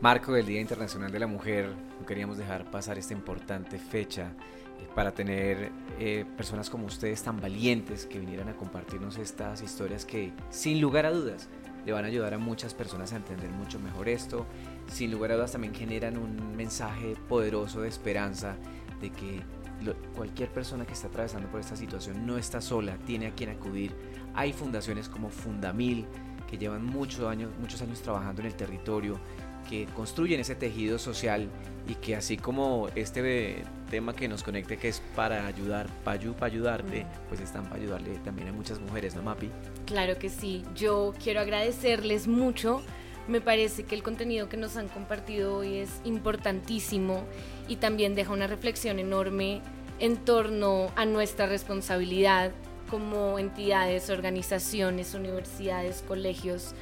marco 0.00 0.32
del 0.32 0.46
Día 0.46 0.60
Internacional 0.60 1.10
de 1.10 1.18
la 1.18 1.26
Mujer, 1.26 1.68
no 1.98 2.06
queríamos 2.06 2.38
dejar 2.38 2.70
pasar 2.70 2.98
esta 2.98 3.12
importante 3.12 3.78
fecha 3.78 4.32
para 4.94 5.12
tener 5.12 5.70
eh, 5.98 6.24
personas 6.36 6.70
como 6.70 6.86
ustedes 6.86 7.22
tan 7.22 7.40
valientes 7.40 8.06
que 8.06 8.18
vinieran 8.18 8.48
a 8.48 8.56
compartirnos 8.56 9.18
estas 9.18 9.62
historias 9.62 10.04
que 10.04 10.32
sin 10.50 10.80
lugar 10.80 11.06
a 11.06 11.10
dudas 11.10 11.48
le 11.84 11.92
van 11.92 12.04
a 12.04 12.08
ayudar 12.08 12.34
a 12.34 12.38
muchas 12.38 12.74
personas 12.74 13.12
a 13.12 13.16
entender 13.16 13.50
mucho 13.50 13.78
mejor 13.78 14.08
esto. 14.08 14.46
Sin 14.88 15.10
lugar 15.10 15.32
a 15.32 15.36
dudas 15.36 15.52
también 15.52 15.74
generan 15.74 16.18
un 16.18 16.56
mensaje 16.56 17.14
poderoso 17.28 17.82
de 17.82 17.88
esperanza 17.88 18.56
de 19.00 19.10
que 19.10 19.40
cualquier 20.14 20.50
persona 20.50 20.86
que 20.86 20.92
está 20.92 21.08
atravesando 21.08 21.48
por 21.48 21.60
esta 21.60 21.76
situación 21.76 22.26
no 22.26 22.38
está 22.38 22.60
sola, 22.60 22.96
tiene 23.06 23.26
a 23.26 23.30
quien 23.34 23.50
acudir. 23.50 23.94
Hay 24.34 24.52
fundaciones 24.52 25.08
como 25.08 25.28
Fundamil 25.30 26.06
que 26.48 26.58
llevan 26.58 26.84
muchos 26.84 27.26
años, 27.26 27.50
muchos 27.60 27.80
años 27.82 28.00
trabajando 28.02 28.42
en 28.42 28.48
el 28.48 28.54
territorio, 28.54 29.18
que 29.68 29.86
construyen 29.94 30.40
ese 30.40 30.54
tejido 30.54 30.98
social 30.98 31.48
y 31.86 31.94
que 31.94 32.16
así 32.16 32.36
como 32.36 32.88
este 32.94 33.62
tema 33.88 34.14
que 34.14 34.28
nos 34.28 34.42
conecte 34.42 34.76
que 34.76 34.88
es 34.88 35.00
para 35.14 35.46
ayudar, 35.46 35.88
para 36.04 36.18
ayudarte, 36.46 37.06
pues 37.28 37.40
están 37.40 37.64
para 37.64 37.76
ayudarle 37.76 38.16
también 38.24 38.48
a 38.48 38.52
muchas 38.52 38.80
mujeres, 38.80 39.14
¿no, 39.14 39.22
Mapi? 39.22 39.50
Claro 39.86 40.18
que 40.18 40.28
sí, 40.28 40.64
yo 40.74 41.14
quiero 41.22 41.40
agradecerles 41.40 42.26
mucho. 42.26 42.82
Me 43.30 43.40
parece 43.40 43.84
que 43.84 43.94
el 43.94 44.02
contenido 44.02 44.48
que 44.48 44.56
nos 44.56 44.76
han 44.76 44.88
compartido 44.88 45.56
hoy 45.56 45.76
es 45.76 45.90
importantísimo 46.04 47.24
y 47.68 47.76
también 47.76 48.14
deja 48.14 48.32
una 48.32 48.46
reflexión 48.46 48.98
enorme 48.98 49.62
en 50.00 50.16
torno 50.16 50.90
a 50.96 51.06
nuestra 51.06 51.46
responsabilidad 51.46 52.50
como 52.90 53.38
entidades, 53.38 54.10
organizaciones, 54.10 55.14
universidades, 55.14 56.02
colegios 56.06 56.74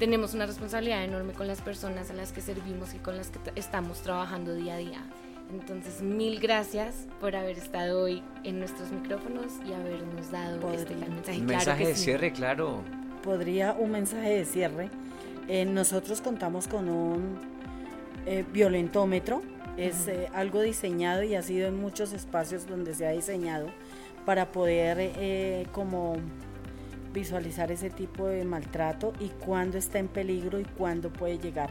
tenemos 0.00 0.32
una 0.32 0.46
responsabilidad 0.46 1.04
enorme 1.04 1.34
con 1.34 1.46
las 1.46 1.60
personas 1.60 2.10
a 2.10 2.14
las 2.14 2.32
que 2.32 2.40
servimos 2.40 2.94
y 2.94 2.98
con 2.98 3.18
las 3.18 3.28
que 3.28 3.38
estamos 3.54 4.00
trabajando 4.00 4.54
día 4.54 4.76
a 4.76 4.78
día. 4.78 5.04
Entonces, 5.52 6.00
mil 6.00 6.40
gracias 6.40 7.06
por 7.20 7.36
haber 7.36 7.58
estado 7.58 8.04
hoy 8.04 8.22
en 8.42 8.60
nuestros 8.60 8.90
micrófonos 8.92 9.52
y 9.68 9.74
habernos 9.74 10.30
dado 10.30 10.72
este 10.72 10.94
mensaje. 10.94 11.40
Un 11.40 11.44
mensaje 11.44 11.86
de 11.88 11.94
cierre, 11.94 12.32
claro. 12.32 12.82
Podría 13.22 13.74
un 13.74 13.90
mensaje 13.90 14.30
de 14.30 14.44
cierre. 14.46 14.88
Eh, 15.52 15.64
nosotros 15.64 16.20
contamos 16.20 16.68
con 16.68 16.88
un 16.88 17.36
eh, 18.24 18.44
violentómetro. 18.52 19.42
Es 19.76 20.06
eh, 20.06 20.28
algo 20.32 20.60
diseñado 20.60 21.24
y 21.24 21.34
ha 21.34 21.42
sido 21.42 21.66
en 21.66 21.76
muchos 21.76 22.12
espacios 22.12 22.68
donde 22.68 22.94
se 22.94 23.04
ha 23.04 23.10
diseñado 23.10 23.66
para 24.24 24.52
poder 24.52 25.66
como 25.72 26.18
visualizar 27.12 27.72
ese 27.72 27.90
tipo 27.90 28.28
de 28.28 28.44
maltrato 28.44 29.12
y 29.18 29.30
cuándo 29.44 29.76
está 29.76 29.98
en 29.98 30.06
peligro 30.06 30.60
y 30.60 30.64
cuándo 30.64 31.12
puede 31.12 31.38
llegar 31.38 31.70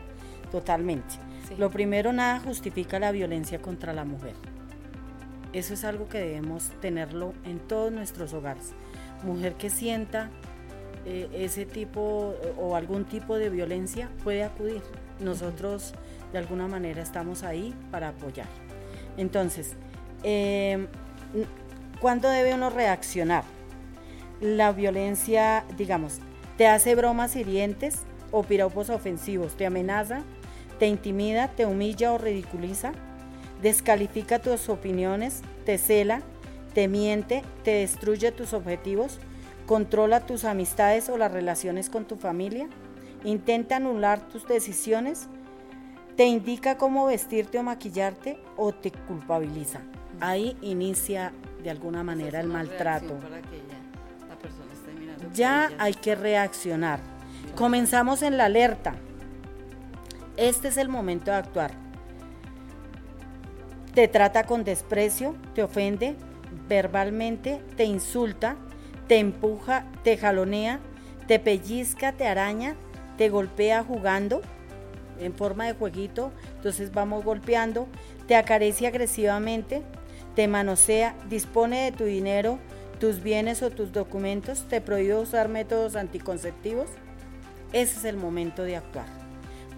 totalmente. 0.52 1.16
Lo 1.58 1.70
primero, 1.70 2.12
nada 2.12 2.40
justifica 2.42 3.00
la 3.00 3.14
violencia 3.14 3.62
contra 3.62 3.94
la 3.94 4.04
mujer. 4.04 4.34
Eso 5.54 5.74
es 5.74 5.86
algo 5.86 6.10
que 6.10 6.20
debemos 6.20 6.70
tenerlo 6.82 7.34
en 7.46 7.60
todos 7.60 7.94
nuestros 7.94 8.34
hogares. 8.34 8.74
Mujer 9.24 9.54
que 9.54 9.70
sienta 9.70 10.32
eh, 11.06 11.30
ese 11.34 11.66
tipo 11.66 12.36
o 12.58 12.76
algún 12.76 13.06
tipo 13.06 13.36
de 13.38 13.50
violencia 13.50 14.10
puede 14.24 14.44
acudir. 14.44 14.82
Nosotros 15.20 15.94
de 16.32 16.38
alguna 16.38 16.68
manera 16.68 17.02
estamos 17.02 17.44
ahí 17.44 17.74
para 17.92 18.10
apoyar. 18.10 18.48
Entonces, 19.18 19.74
eh, 20.24 20.88
¿cuándo 22.00 22.30
debe 22.30 22.54
uno 22.54 22.70
reaccionar? 22.70 23.44
la 24.42 24.72
violencia, 24.72 25.66
digamos, 25.78 26.20
te 26.58 26.68
hace 26.68 26.96
bromas 26.96 27.36
hirientes 27.36 28.00
o 28.32 28.44
piropos 28.44 28.90
ofensivos, 28.90 29.56
te 29.56 29.66
amenaza, 29.66 30.24
te 30.78 30.88
intimida, 30.88 31.50
te 31.50 31.66
humilla 31.66 32.14
o 32.14 32.18
ridiculiza, 32.18 32.94
descalifica 33.62 34.40
tus 34.40 34.70
opiniones, 34.70 35.42
te 35.66 35.78
cela, 35.78 36.22
te 36.74 36.88
miente, 36.88 37.44
te 37.64 37.72
destruye 37.72 38.32
tus 38.32 38.54
objetivos, 38.54 39.20
controla 39.70 40.26
tus 40.26 40.46
amistades 40.46 41.10
o 41.10 41.18
las 41.20 41.32
relaciones 41.32 41.92
con 41.92 42.06
tu 42.06 42.16
familia, 42.16 42.68
intenta 43.24 43.76
anular 43.76 44.28
tus 44.28 44.48
decisiones, 44.48 45.28
te 46.16 46.26
indica 46.26 46.76
cómo 46.80 47.06
vestirte 47.06 47.60
o 47.60 47.62
maquillarte 47.62 48.40
o 48.58 48.72
te 48.74 48.90
culpabiliza. 48.90 49.82
Ahí 50.22 50.58
inicia 50.64 51.34
de 51.62 51.70
alguna 51.70 52.04
manera 52.04 52.40
el 52.40 52.48
maltrato 52.48 53.20
ya 55.36 55.70
hay 55.78 55.94
que 55.94 56.16
reaccionar. 56.16 57.00
Comenzamos 57.56 58.24
en 58.24 58.38
la 58.38 58.46
alerta. 58.46 58.96
Este 60.36 60.70
es 60.70 60.78
el 60.78 60.90
momento 60.90 61.30
de 61.30 61.38
actuar. 61.38 61.74
Te 63.94 64.08
trata 64.08 64.46
con 64.46 64.64
desprecio, 64.64 65.36
te 65.54 65.62
ofende 65.62 66.16
verbalmente, 66.68 67.62
te 67.78 67.84
insulta, 67.84 68.56
te 69.10 69.18
empuja, 69.18 69.86
te 70.04 70.18
jalonea, 70.18 70.80
te 71.28 71.40
pellizca, 71.40 72.14
te 72.14 72.28
araña, 72.28 72.76
te 73.18 73.30
golpea 73.30 73.84
jugando 73.84 74.40
en 75.20 75.34
forma 75.34 75.66
de 75.66 75.74
jueguito, 75.74 76.32
entonces 76.56 76.94
vamos 76.94 77.26
golpeando, 77.26 77.88
te 78.28 78.36
acaricia 78.36 78.90
agresivamente, 78.90 79.82
te 80.36 80.48
manosea, 80.48 81.16
dispone 81.28 81.86
de 81.86 81.92
tu 81.92 82.04
dinero, 82.06 82.60
tus 83.00 83.24
bienes 83.24 83.64
o 83.64 83.72
tus 83.72 83.92
documentos, 83.92 84.68
te 84.70 84.80
prohíbe 84.80 85.16
usar 85.16 85.50
métodos 85.50 85.96
anticonceptivos, 85.96 86.88
ese 87.74 87.98
es 87.98 88.06
el 88.06 88.16
momento 88.16 88.62
de 88.62 88.76
actuar. 88.76 89.08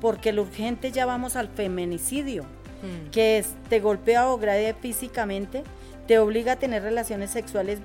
Porque 0.02 0.34
lo 0.34 0.42
urgente 0.42 0.92
ya 0.92 1.06
vamos 1.06 1.38
al 1.38 1.48
feminicidio, 1.48 2.44
mm. 2.44 3.12
que 3.12 3.38
es 3.38 3.54
te 3.70 3.80
golpea 3.80 4.28
o 4.28 4.38
agrede 4.38 4.74
físicamente, 4.74 5.64
te 6.06 6.20
obliga 6.20 6.54
a 6.54 6.56
tener 6.58 6.84
relaciones 6.84 7.32
sexuales, 7.32 7.80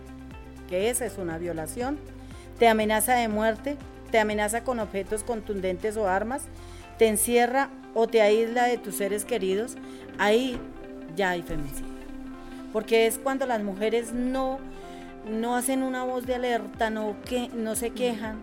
que 0.67 0.91
esa 0.91 1.07
es 1.07 1.19
una 1.19 1.39
violación, 1.39 1.99
te 2.59 2.69
amenaza 2.69 3.15
de 3.15 3.29
muerte 3.29 3.77
te 4.11 4.19
amenaza 4.19 4.65
con 4.65 4.79
objetos 4.79 5.23
contundentes 5.23 5.97
o 5.97 6.09
armas, 6.09 6.45
te 6.99 7.09
encierra 7.09 7.71
o 7.95 8.07
te 8.07 8.23
aísla 8.23 8.65
de 8.65 8.79
tus 8.79 8.97
seres 8.97 9.25
queridos, 9.25 9.77
ahí 10.19 10.59
ya 11.15 11.31
hay 11.31 11.43
femicidio. 11.43 11.97
Porque 12.73 13.07
es 13.07 13.19
cuando 13.19 13.47
las 13.47 13.63
mujeres 13.63 14.13
no, 14.13 14.59
no 15.31 15.57
hacen 15.57 15.83
una 15.83 16.05
voz 16.05 16.27
de 16.27 16.35
alerta, 16.35 16.91
no, 16.91 17.17
que, 17.25 17.49
no 17.49 17.75
se 17.75 17.91
quejan, 17.91 18.41